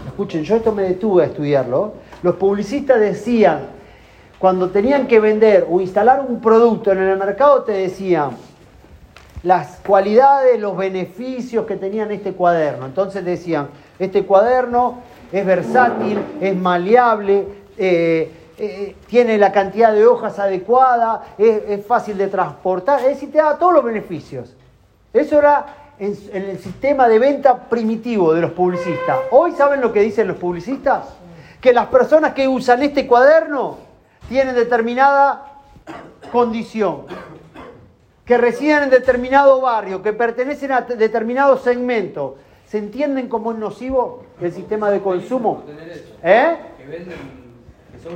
[0.07, 3.61] escuchen, yo esto me detuve a estudiarlo, los publicistas decían,
[4.39, 8.31] cuando tenían que vender o instalar un producto en el mercado, te decían
[9.43, 12.87] las cualidades, los beneficios que tenían este cuaderno.
[12.87, 15.01] Entonces decían, este cuaderno
[15.33, 17.47] es versátil, es maleable,
[17.77, 23.39] eh, eh, tiene la cantidad de hojas adecuada, es, fácil de transportar, es decir, te
[23.39, 24.55] da todos los beneficios.
[25.13, 25.67] Eso era
[25.99, 29.17] en el sistema de venta primitivo de los publicistas.
[29.31, 31.05] Hoy, ¿saben lo que dicen los publicistas?
[31.61, 33.79] Que las personas que usan este cuaderno
[34.29, 35.45] tienen determinada
[36.31, 37.05] condición,
[38.29, 42.37] que residen en determinado barrio, que pertenecen a te- determinado segmento,
[42.67, 45.63] se entienden como es nocivo el sistema de consumo.
[46.23, 46.57] ¿Eh?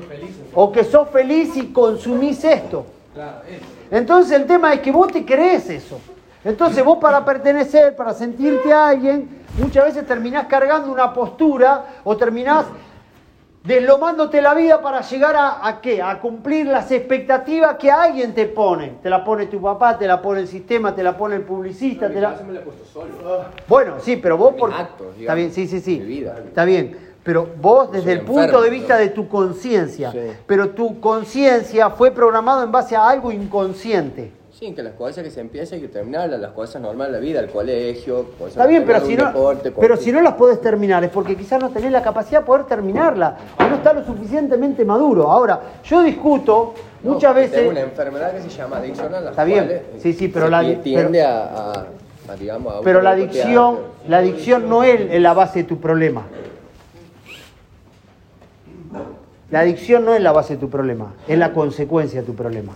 [0.07, 0.37] Felices.
[0.55, 2.85] O que sos feliz y consumís esto.
[3.91, 5.99] Entonces el tema es que vos te crees eso.
[6.45, 12.17] Entonces vos para pertenecer, para sentirte a alguien, muchas veces terminás cargando una postura o
[12.17, 12.67] terminás
[13.65, 16.03] deslomándote la vida para llegar a, a qué?
[16.03, 18.95] A cumplir las expectativas que alguien te pone.
[19.03, 22.09] Te la pone tu papá, te la pone el sistema, te la pone el publicista,
[22.09, 22.31] te la...
[22.47, 23.13] me la he puesto solo.
[23.69, 24.73] Bueno, sí, pero vos por...
[24.73, 25.99] actos, digamos, Está bien, sí, sí, sí.
[26.01, 26.37] vida.
[26.45, 27.13] Está bien.
[27.25, 30.19] Pero vos desde el enfermo, punto de vista de tu conciencia, Sí.
[30.45, 34.33] pero tu conciencia fue programado en base a algo inconsciente.
[34.63, 37.25] Sí, que las cosas que se empiezan hay que terminarlas, las cosas normales de la
[37.25, 40.61] vida, el colegio, cosas Está bien, pero si, no, deporte, pero si no las podés
[40.61, 44.05] terminar es porque quizás no tenés la capacidad de poder terminarla o no está lo
[44.05, 45.29] suficientemente maduro.
[45.33, 47.71] Ahora, yo discuto No, muchas que Tengo veces...
[47.73, 50.61] una enfermedad que se llama adicción a las Está bien, sí, sí, pero se la-
[50.61, 51.87] pero- tiende a, a-
[52.29, 56.23] a, digamos, a Pero la adicción, la adicción no es la base de tu problema.
[59.51, 62.75] La adicción no es la base de tu problema, es la consecuencia de tu problema.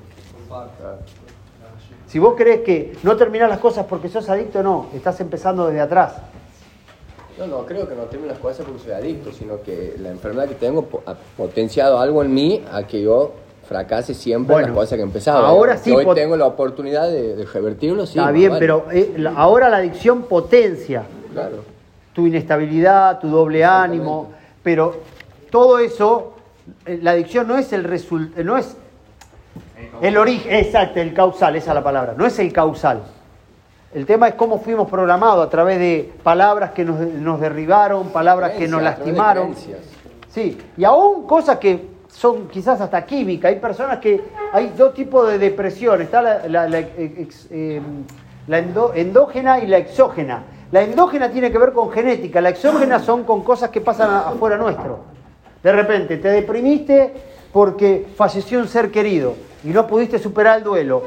[2.16, 5.82] Si vos crees que no terminás las cosas porque sos adicto, no, estás empezando desde
[5.82, 6.14] atrás.
[7.38, 10.48] No, no, creo que no termino las cosas porque soy adicto, sino que la enfermedad
[10.48, 13.32] que tengo ha potenciado algo en mí a que yo
[13.68, 15.44] fracase siempre en las cosas que he empezado.
[15.44, 15.78] ahora ¿eh?
[15.84, 18.18] sí Hoy tengo la oportunidad de, de revertirlo, sí.
[18.18, 18.60] Está bien, vale.
[18.60, 21.02] pero eh, la- ahora la adicción potencia
[21.34, 21.64] Claro.
[22.14, 24.30] tu inestabilidad, tu doble ánimo,
[24.62, 24.94] pero
[25.50, 26.32] todo eso,
[26.86, 28.74] eh, la adicción no es el resultado, no es
[30.02, 33.02] el origen, exacto, el causal, esa es la palabra, no es el causal.
[33.94, 38.52] El tema es cómo fuimos programados a través de palabras que nos, nos derribaron, palabras
[38.52, 39.54] que nos lastimaron.
[40.28, 43.50] Sí, y aún cosas que son quizás hasta químicas.
[43.50, 46.02] Hay personas que hay dos tipos de depresión.
[46.02, 47.80] Está la, la- la ex- eh,
[48.48, 50.42] la endo- endógena y la exógena.
[50.72, 54.56] La endógena tiene que ver con genética, la exógena son con cosas que pasan afuera
[54.56, 54.98] nuestro.
[55.62, 57.12] De repente te deprimiste
[57.52, 59.34] porque falleció un ser querido
[59.66, 61.02] y no pudiste superar el duelo.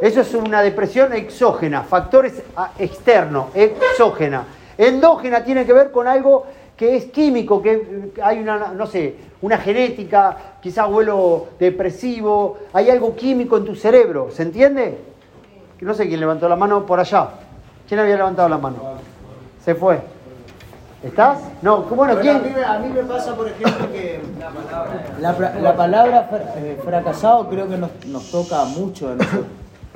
[0.00, 4.44] Eso es una depresión exógena, factores ah, externos, exógena.
[4.78, 6.46] Endógena tiene que ver con algo
[6.76, 12.88] que es químico, que eh, hay una, no sé, una genética, quizás vuelo depresivo, hay
[12.88, 14.98] algo químico en tu cerebro, ¿se entiende?
[15.80, 17.30] No sé quién levantó la mano por allá.
[17.88, 18.76] ¿Quién había levantado la mano?
[19.62, 20.00] Se fue.
[21.04, 21.38] ¿Estás?
[21.60, 22.36] No, bueno, Bueno, ¿quién?
[22.36, 24.20] a, mí, me- a mí me pasa, por ejemplo, que
[25.20, 29.44] la, pra- la palabra fra- eh, fracasado creo que nos, nos toca mucho a nosotros.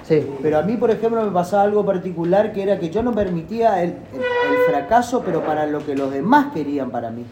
[0.06, 0.26] Sí.
[0.42, 3.82] Pero a mí, por ejemplo, me pasaba algo particular que era que yo no permitía
[3.82, 7.24] el, el- el fracaso, pero para lo que los demás querían para mí.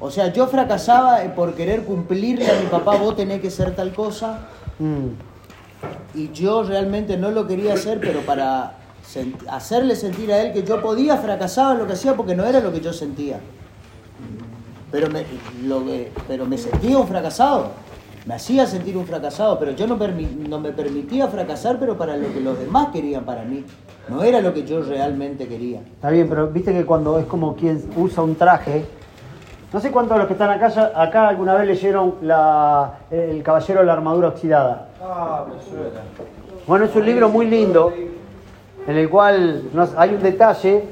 [0.00, 3.74] O sea, yo fracasaba eh, por querer cumplirle a mi papá, vos tenés que ser
[3.76, 4.40] tal cosa,
[4.80, 6.18] Mm.
[6.18, 8.72] y yo realmente no lo quería hacer, pero para
[9.50, 12.60] hacerle sentir a él que yo podía fracasar en lo que hacía porque no era
[12.60, 13.38] lo que yo sentía.
[14.90, 15.24] Pero me,
[15.64, 17.72] lo que- pero me sentía un fracasado,
[18.26, 22.16] me hacía sentir un fracasado, pero yo no, permi- no me permitía fracasar, pero para
[22.16, 23.64] lo que los demás querían para mí.
[24.08, 25.80] No era lo que yo realmente quería.
[25.80, 28.84] Está bien, pero viste que cuando es como quien usa un traje,
[29.72, 33.42] no sé cuántos de los que están acá, ya- acá alguna vez leyeron la, El
[33.42, 34.88] Caballero de la Armadura Oxidada.
[35.02, 36.00] Ah, me suena.
[36.66, 37.92] Bueno, es un libro muy lindo
[38.86, 40.84] en el cual nos- hay un detalle,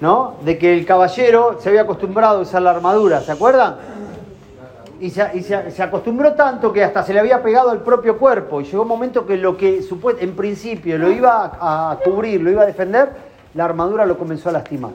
[0.00, 0.34] ¿no?
[0.44, 3.76] De que el caballero se había acostumbrado a usar la armadura, ¿se acuerdan?
[5.00, 8.18] Y, se, y se- se acostumbró tanto que hasta se le había pegado al propio
[8.18, 9.82] cuerpo y llegó un momento que lo que
[10.20, 13.08] en principio lo iba a, a cubrir, lo iba a defender,
[13.54, 14.90] la armadura lo comenzó a lastimar.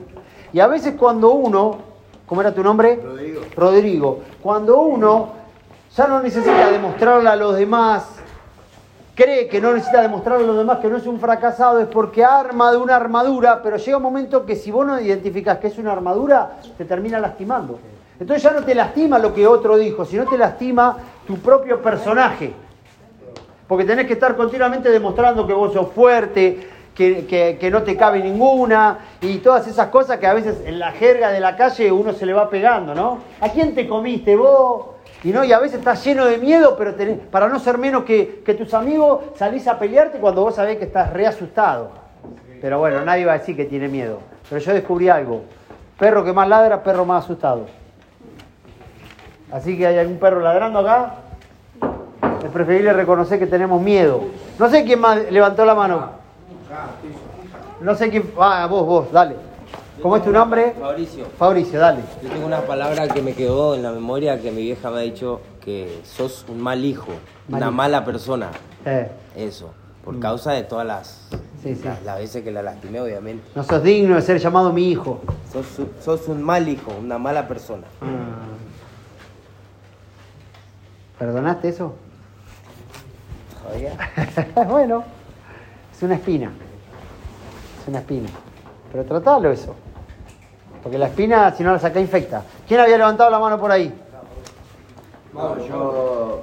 [0.52, 1.78] Y a veces cuando uno,
[2.24, 3.00] ¿cómo era tu nombre?
[3.02, 3.40] Rodrigo.
[3.56, 5.30] Rodrigo, cuando uno
[5.96, 8.04] ya no necesita demostrarle a los demás
[9.16, 12.24] cree que no necesita demostrarle a los demás que no es un fracasado es porque
[12.24, 15.78] arma de una armadura, pero llega un momento que si vos no identificás que es
[15.78, 17.78] una armadura, te termina lastimando.
[18.20, 22.52] Entonces ya no te lastima lo que otro dijo, sino te lastima tu propio personaje.
[23.66, 27.96] Porque tenés que estar continuamente demostrando que vos sos fuerte, que, que- que no te
[27.96, 31.90] cabe ninguna, y todas esas cosas que a veces en la jerga de la calle
[31.90, 33.18] uno se le va pegando, ¿no?
[33.40, 34.95] ¿A quién te comiste vos?
[35.24, 38.04] Y, no, y a veces estás lleno de miedo, pero tenés- para no ser menos
[38.04, 41.90] que, que tus amigos salís a pelearte cuando vos sabés que estás re asustado.
[42.60, 44.20] Pero bueno, nadie va a decir que tiene miedo.
[44.48, 45.42] Pero yo descubrí algo.
[45.98, 47.66] Perro que más ladra, perro más asustado.
[49.50, 51.14] Así que hay algún perro ladrando acá.
[52.44, 54.22] Es preferible reconocer que tenemos miedo.
[54.58, 56.10] No sé quién más levantó la mano.
[57.80, 58.30] No sé quién.
[58.38, 59.36] Ah, vos, vos, dale.
[60.02, 60.74] ¿Cómo es tu nombre?
[60.80, 62.00] Mauricio, Fabricio, dale.
[62.22, 65.00] yo tengo una palabra que me quedó en la memoria que mi vieja me ha
[65.00, 67.06] dicho que sos un mal hijo,
[67.48, 67.72] Mal una hijo.
[67.76, 68.50] mala persona.
[68.84, 69.70] Eh, Eso,
[70.04, 71.82] por causa de todas las sí, Sí, sí.
[71.84, 73.42] Las, las veces que la lastimé, obviamente.
[73.54, 75.20] No sos digno de ser llamado mi hijo.
[75.52, 75.66] Sos,
[76.04, 77.84] sos un mal hijo, una mala persona.
[78.00, 78.06] Ah.
[81.18, 81.94] ¿Perdonaste eso?
[83.62, 83.96] Todavía.
[84.68, 85.02] bueno,
[85.92, 86.50] es una espina.
[87.82, 88.28] Es una espina.
[88.96, 89.74] Pero tratalo eso.
[90.82, 92.42] Porque la espina, si no la saca, infecta.
[92.66, 93.92] ¿Quién había levantado la mano por ahí?
[95.34, 96.42] No, yo,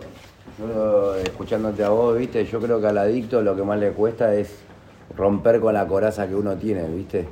[0.59, 4.35] yo escuchándote a vos, viste, yo creo que al adicto lo que más le cuesta
[4.35, 4.59] es
[5.17, 7.27] romper con la coraza que uno tiene, viste,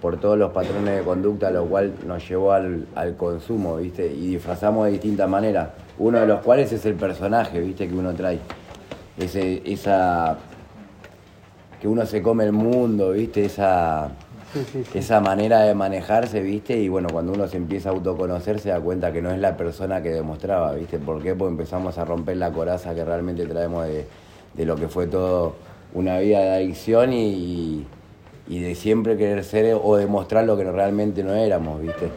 [0.00, 4.30] por todos los patrones de conducta, lo cual nos llevó al, al consumo, viste, y
[4.30, 8.40] disfrazamos de distintas maneras, uno de los cuales es el personaje, viste, que uno trae,
[9.18, 10.36] esa,
[11.80, 14.10] que uno se come el mundo, viste, esa...
[14.58, 14.98] Sí, sí, sí.
[14.98, 16.76] Esa manera de manejarse, ¿viste?
[16.76, 19.56] Y bueno, cuando uno se empieza a autoconocer se da cuenta que no es la
[19.56, 20.98] persona que demostraba, ¿viste?
[20.98, 21.34] ¿Por qué?
[21.34, 24.06] Porque empezamos a romper la coraza que realmente traemos de,
[24.54, 25.54] de lo que fue todo
[25.94, 27.86] una vida de adicción y,
[28.48, 32.10] y de siempre querer ser o demostrar lo que realmente no éramos, ¿viste?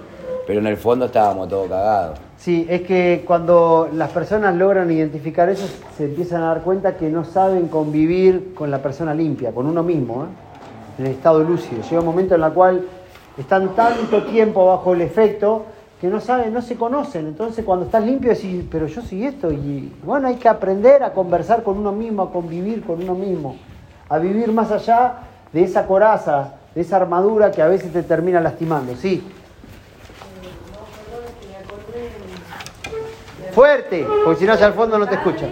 [0.47, 2.19] Pero en el fondo estábamos todos cagados.
[2.37, 7.09] Sí, es que cuando las personas logran identificar eso, se empiezan a dar cuenta que
[7.09, 10.27] no saben convivir con la persona limpia, con uno mismo, ¿eh?
[11.01, 11.81] En el estado lúcido.
[11.81, 12.85] Llega un momento en el cual
[13.37, 15.65] están tanto tiempo bajo el efecto
[15.99, 17.27] que no saben, no se conocen.
[17.27, 19.51] Entonces cuando estás limpio decís, pero yo soy esto.
[19.51, 23.55] Y bueno, hay que aprender a conversar con uno mismo, a convivir con uno mismo,
[24.09, 25.19] a vivir más allá
[25.51, 28.95] de esa coraza, de esa armadura que a veces te termina lastimando.
[28.95, 29.23] Sí.
[33.53, 35.49] Fuerte, porque si no allá al fondo no te escuchan.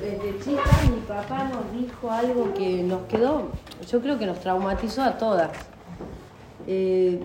[0.00, 3.48] Desde chica mi papá nos dijo algo que nos quedó,
[3.86, 5.50] yo creo que nos traumatizó a todas.
[6.66, 7.22] Eh,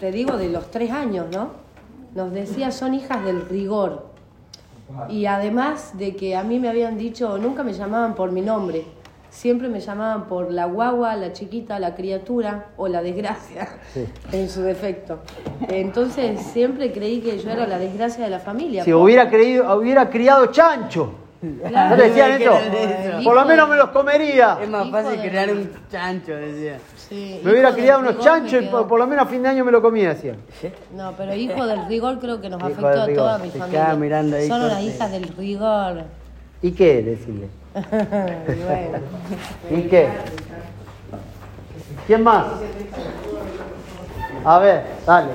[0.00, 1.50] te digo de los tres años, ¿no?
[2.14, 4.06] Nos decía son hijas del rigor.
[5.08, 8.84] Y además de que a mí me habían dicho, nunca me llamaban por mi nombre,
[9.28, 13.68] siempre me llamaban por la guagua, la chiquita, la criatura o la desgracia,
[14.32, 15.18] en su defecto.
[15.68, 18.82] Entonces siempre creí que yo era la desgracia de la familia.
[18.84, 21.12] Si hubiera creído, hubiera criado chancho.
[21.40, 21.90] Claro.
[21.90, 22.58] ¿No te decían eso?
[23.22, 24.58] Por lo menos me los comería.
[24.60, 26.78] Es más fácil de- crear un chancho, decía.
[26.96, 29.64] Sí, Me hubiera criado unos chanchos y por, por lo menos a fin de año
[29.64, 30.36] me lo comía, decían.
[30.94, 33.94] No, pero hijo del rigor creo que nos Hijo afectó a toda mi familia.
[33.94, 36.02] mirando ahí con- las hijas del rigor.
[36.60, 37.48] ¿Y qué decirle?
[38.66, 38.98] bueno.
[39.70, 40.08] ¿Y qué?
[42.08, 42.46] ¿Quién más?
[44.44, 45.28] A ver, dale.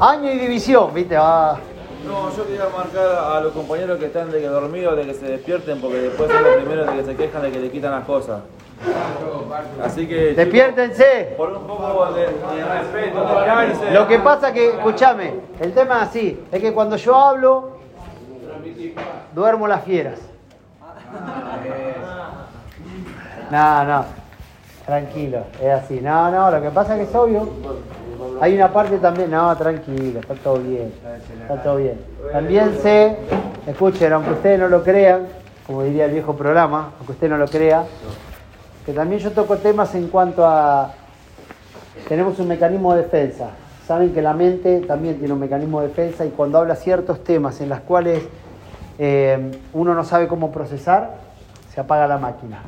[0.00, 1.56] Año y división, viste, ah.
[2.06, 5.26] No, yo quería marcar a los compañeros que están de que dormidos, de que se
[5.26, 8.04] despierten, porque después son los primeros de que se quejan de que le quitan las
[8.04, 8.42] cosas.
[9.82, 10.34] Así que.
[10.34, 11.34] Despiértense.
[11.36, 13.92] Por un poco de, de respeto.
[13.92, 17.78] Lo que pasa que, escúchame, el tema es así, es que cuando yo hablo,
[19.34, 20.18] duermo las fieras.
[23.50, 24.04] No, no,
[24.86, 26.00] tranquilo, es así.
[26.00, 27.48] No, no, lo que pasa es que es obvio.
[28.42, 30.92] Hay una parte también, no, tranquilo, está todo bien,
[31.42, 32.00] está todo bien.
[32.32, 33.16] También sé,
[33.68, 35.28] escuchen, aunque ustedes no lo crean,
[35.64, 37.84] como diría el viejo programa, aunque usted no lo crea,
[38.84, 40.92] que también yo toco temas en cuanto a
[42.08, 43.50] tenemos un mecanismo de defensa.
[43.86, 47.60] Saben que la mente también tiene un mecanismo de defensa y cuando habla ciertos temas
[47.60, 48.24] en los cuales
[48.98, 51.14] eh, uno no sabe cómo procesar,
[51.72, 52.60] se apaga la máquina.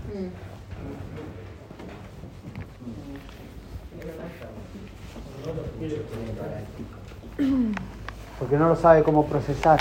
[8.39, 9.81] Porque no lo sabe cómo procesar,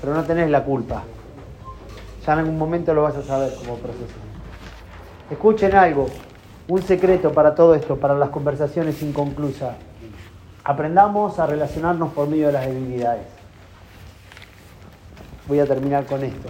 [0.00, 1.02] pero no tenés la culpa.
[2.26, 4.30] Ya en algún momento lo vas a saber cómo procesar.
[5.30, 6.08] Escuchen algo,
[6.68, 9.76] un secreto para todo esto, para las conversaciones inconclusas.
[10.64, 13.26] Aprendamos a relacionarnos por medio de las debilidades.
[15.48, 16.48] Voy a terminar con esto.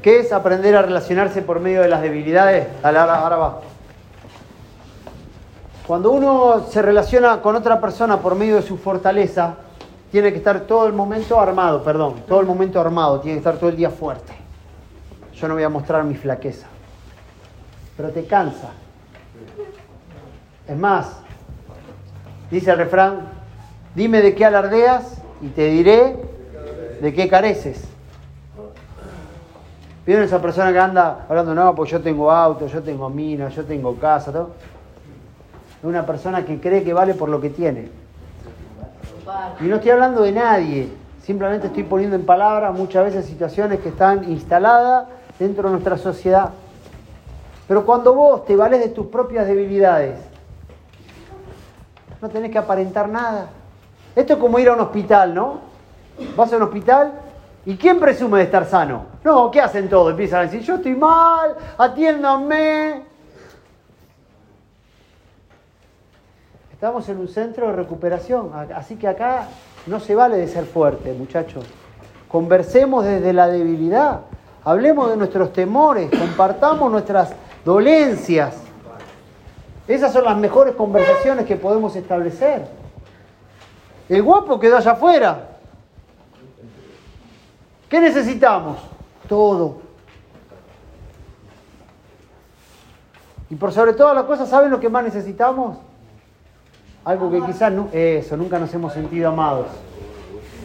[0.00, 2.66] ¿Qué es aprender a relacionarse por medio de las debilidades?
[2.82, 3.60] Ahora va.
[5.86, 9.56] Cuando uno se relaciona con otra persona por medio de su fortaleza,
[10.12, 13.56] tiene que estar todo el momento armado, perdón, todo el momento armado, tiene que estar
[13.56, 14.32] todo el día fuerte.
[15.34, 16.66] Yo no voy a mostrar mi flaqueza,
[17.96, 18.70] pero te cansa.
[20.68, 21.16] Es más,
[22.50, 23.28] dice el refrán,
[23.94, 26.16] dime de qué alardeas y te diré
[27.00, 27.82] de qué careces.
[30.06, 33.64] ¿Vieron esa persona que anda hablando, no, pues yo tengo auto, yo tengo mina, yo
[33.64, 34.50] tengo casa, todo?
[35.82, 37.88] Es una persona que cree que vale por lo que tiene.
[39.60, 40.88] Y no estoy hablando de nadie,
[41.22, 45.08] simplemente estoy poniendo en palabras muchas veces situaciones que están instaladas
[45.38, 46.50] dentro de nuestra sociedad.
[47.66, 50.18] Pero cuando vos te vales de tus propias debilidades,
[52.20, 53.48] no tenés que aparentar nada.
[54.14, 55.58] Esto es como ir a un hospital, ¿no?
[56.36, 57.12] Vas a un hospital
[57.64, 59.06] ¿Y quién presume de estar sano?
[59.22, 60.10] No, ¿qué hacen todos?
[60.10, 63.11] Empiezan a decir, yo estoy mal, atiéndanme.
[66.82, 69.46] Estamos en un centro de recuperación, así que acá
[69.86, 71.64] no se vale de ser fuerte, muchachos.
[72.26, 74.22] Conversemos desde la debilidad,
[74.64, 78.56] hablemos de nuestros temores, compartamos nuestras dolencias.
[79.86, 82.66] Esas son las mejores conversaciones que podemos establecer.
[84.08, 85.50] El guapo quedó allá afuera.
[87.88, 88.78] ¿Qué necesitamos?
[89.28, 89.76] Todo.
[93.50, 95.76] Y por sobre todas las cosas, ¿saben lo que más necesitamos?
[97.04, 99.66] Algo que quizás no, eso, nunca nos hemos sentido amados.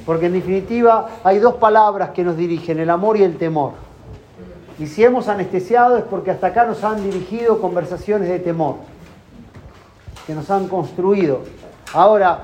[0.06, 3.72] Porque en definitiva hay dos palabras que nos dirigen, el amor y el temor.
[4.80, 8.76] Y si hemos anestesiado es porque hasta acá nos han dirigido conversaciones de temor,
[10.28, 11.42] que nos han construido.
[11.94, 12.40] Ahora,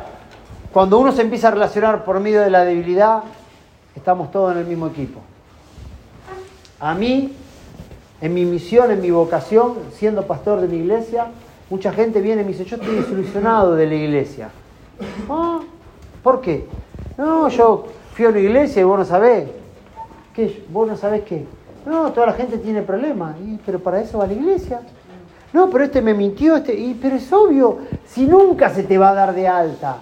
[0.73, 3.23] cuando uno se empieza a relacionar por medio de la debilidad,
[3.95, 5.19] estamos todos en el mismo equipo.
[6.79, 7.33] A mí,
[8.19, 11.27] en mi misión, en mi vocación, siendo pastor de mi iglesia,
[11.69, 14.49] Mucha gente viene y me dice, yo estoy desilusionado de la iglesia.
[15.29, 15.61] Ah,
[16.21, 16.67] ¿Por qué?
[17.17, 19.49] No, yo fui a una iglesia y vos no sabés.
[20.33, 20.65] ¿Qué?
[20.69, 21.45] ¿Vos no sabés qué?
[21.85, 23.35] No, toda la gente tiene problemas.
[23.65, 24.81] pero para eso va a la iglesia.
[25.51, 26.73] No, pero este me mintió, este.
[26.73, 29.97] Y, pero es obvio, si nunca se te va a dar de alta.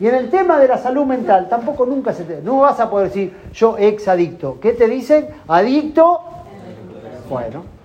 [0.00, 2.40] Y en el tema de la salud mental, tampoco nunca se te.
[2.42, 4.58] No vas a poder decir yo ex adicto.
[4.60, 5.26] ¿Qué te dicen?
[5.48, 6.20] Adicto.
[7.28, 7.77] Bueno.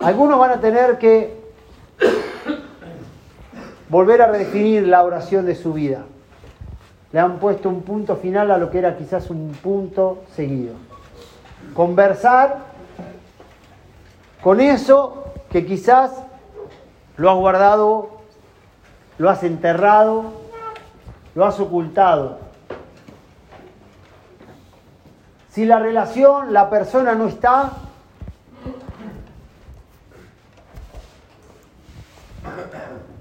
[0.00, 1.38] Algunos van a tener que
[3.90, 6.04] volver a redefinir la oración de su vida.
[7.12, 10.74] Le han puesto un punto final a lo que era quizás un punto seguido.
[11.74, 12.58] Conversar
[14.42, 16.12] con eso que quizás
[17.18, 18.10] lo has guardado,
[19.18, 20.32] lo has enterrado,
[21.34, 22.38] lo has ocultado.
[25.50, 27.72] Si la relación, la persona no está,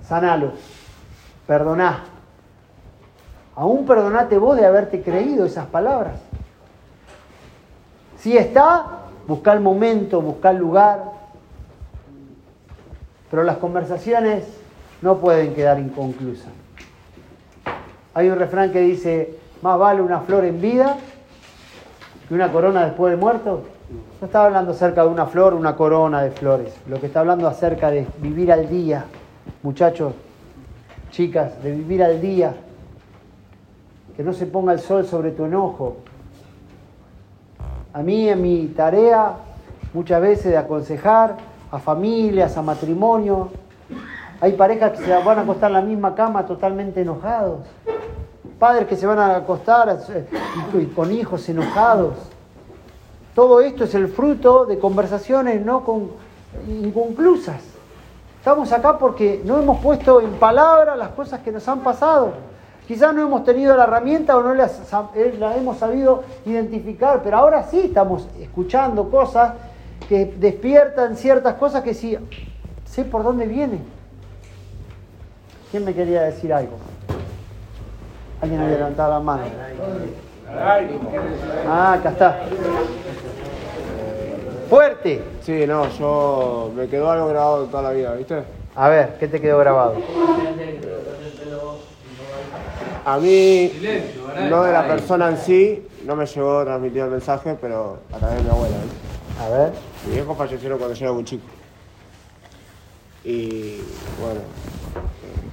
[0.08, 0.54] sanalo,
[1.48, 2.04] perdoná.
[3.56, 6.16] Aún perdonate vos de haberte creído esas palabras.
[8.18, 8.86] Si está,
[9.28, 11.04] busca el momento, busca el lugar.
[13.30, 14.46] Pero las conversaciones
[15.02, 16.52] no pueden quedar inconclusas.
[18.14, 20.98] Hay un refrán que dice, más vale una flor en vida
[22.30, 23.64] que una corona después de muerto.
[24.22, 26.74] No estaba hablando acerca de una flor, una corona de flores.
[26.88, 29.06] Lo que está hablando acerca de vivir al día,
[29.64, 30.14] muchachos,
[31.12, 32.54] chicas, de vivir al día,
[34.16, 35.98] que no se ponga el sol sobre tu enojo.
[37.94, 39.34] A mí en mi tarea,
[39.94, 41.38] muchas veces de aconsejar
[41.72, 43.50] a familias, a matrimonios,
[44.42, 47.60] hay parejas que se van a acostar en la misma cama totalmente enojados,
[48.58, 52.16] padres que se van a acostar eh, con hijos enojados.
[53.36, 55.84] Todo esto es el fruto de conversaciones no
[56.68, 57.79] inconclusas.
[58.40, 62.32] Estamos acá porque no hemos puesto en palabra las cosas que nos han pasado.
[62.88, 67.64] Quizás no hemos tenido la herramienta o no eh, la, hemos sabido identificar, pero ahora
[67.64, 69.54] sí estamos escuchando cosas
[70.08, 72.18] que despiertan ciertas cosas que sí
[72.86, 73.84] sé por dónde vienen.
[75.70, 76.78] ¿Quién me quería decir algo?
[78.42, 79.44] Alguien había levantado la mano.
[81.68, 82.40] Ah, acá está.
[84.70, 85.24] Fuerte.
[85.42, 88.44] Sí, no, yo me quedó algo grabado toda la vida, ¿viste?
[88.76, 89.96] A ver, ¿qué te quedó grabado?
[93.04, 93.72] A mí,
[94.50, 98.38] no de la persona en sí, no me llegó transmitir el mensaje, pero a través
[98.38, 98.76] de mi abuela.
[98.78, 99.44] ¿viste?
[99.44, 99.72] A ver.
[100.06, 101.48] Mi viejo falleció cuando yo era muy chico.
[103.24, 103.78] Y
[104.22, 105.50] bueno, eh,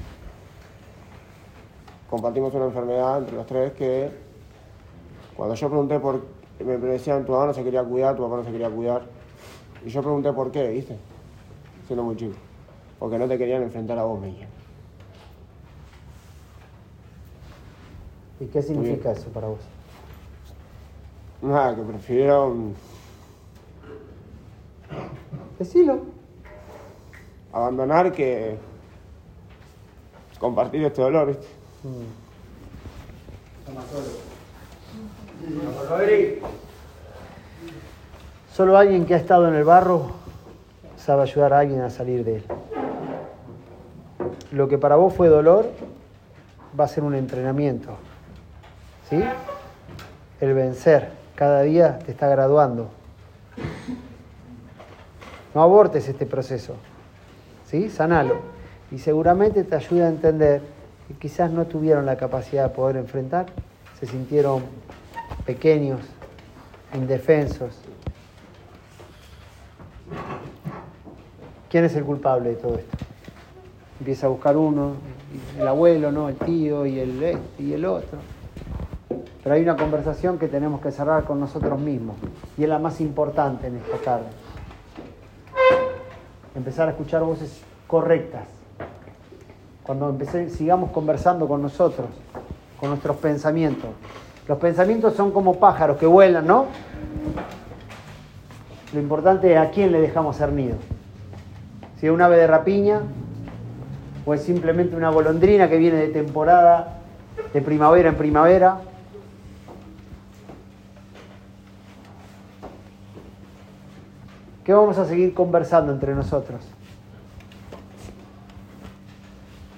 [2.10, 4.10] compartimos una enfermedad entre los tres que
[5.36, 8.44] cuando yo pregunté por me decían, tu mamá no se quería cuidar, tu papá no
[8.44, 9.02] se quería cuidar.
[9.84, 10.96] Y yo pregunté por qué, ¿viste?
[11.86, 12.34] Siendo muy chico.
[12.98, 14.34] Porque no te querían enfrentar a vos, me
[18.38, 19.60] ¿Y qué significa eso para vos?
[21.42, 22.74] Nada, que prefirieron...
[25.58, 26.00] Decilo.
[27.52, 28.58] Abandonar que
[30.38, 31.46] compartir este dolor, ¿viste?
[31.84, 32.26] Mm.
[38.52, 40.12] Solo alguien que ha estado en el barro
[40.96, 42.44] sabe ayudar a alguien a salir de él.
[44.50, 45.70] Lo que para vos fue dolor
[46.78, 47.90] va a ser un entrenamiento.
[49.08, 49.22] ¿Sí?
[50.40, 52.88] El vencer cada día te está graduando.
[55.54, 56.74] No abortes este proceso.
[57.66, 57.88] ¿Sí?
[57.90, 58.36] Sanalo.
[58.90, 60.62] Y seguramente te ayuda a entender
[61.08, 63.46] que quizás no tuvieron la capacidad de poder enfrentar,
[63.98, 64.62] se sintieron
[65.46, 66.00] pequeños,
[66.92, 67.72] indefensos.
[71.70, 72.96] ¿Quién es el culpable de todo esto?
[74.00, 74.94] Empieza a buscar uno,
[75.58, 76.28] el abuelo, ¿no?
[76.28, 78.18] el tío y el este y el otro.
[79.42, 82.16] Pero hay una conversación que tenemos que cerrar con nosotros mismos
[82.58, 84.26] y es la más importante en esta tarde.
[86.54, 88.48] Empezar a escuchar voces correctas.
[89.84, 92.08] Cuando empecé, sigamos conversando con nosotros,
[92.80, 93.90] con nuestros pensamientos.
[94.48, 96.66] Los pensamientos son como pájaros que vuelan, ¿no?
[98.92, 100.76] Lo importante es a quién le dejamos ser nido.
[101.98, 103.00] Si es un ave de rapiña
[104.24, 107.00] o es simplemente una golondrina que viene de temporada,
[107.52, 108.78] de primavera en primavera.
[114.64, 116.60] ¿Qué vamos a seguir conversando entre nosotros?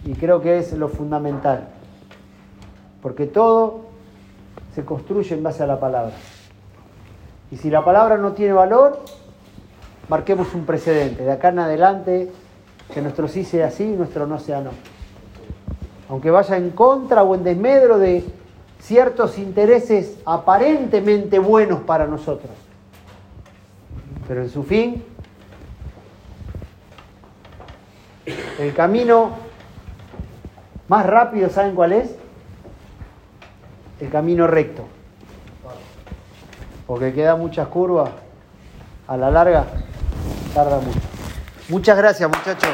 [0.05, 1.69] Y creo que es lo fundamental,
[3.03, 3.88] porque todo
[4.79, 6.13] se construye en base a la palabra.
[7.51, 9.03] Y si la palabra no tiene valor,
[10.09, 11.25] marquemos un precedente.
[11.25, 12.31] De acá en adelante,
[12.95, 14.71] que nuestro sí sea sí y nuestro no sea no.
[16.09, 18.25] Aunque vaya en contra o en desmedro de
[18.79, 22.53] ciertos intereses aparentemente buenos para nosotros.
[24.29, 25.03] Pero en su fin,
[28.61, 29.31] el camino
[30.87, 32.15] más rápido, ¿saben cuál es?
[34.01, 34.85] El camino recto.
[36.87, 38.11] Porque queda muchas curvas,
[39.07, 39.67] a la larga
[40.55, 41.01] tarda mucho.
[41.69, 42.71] Muchas gracias, muchachos.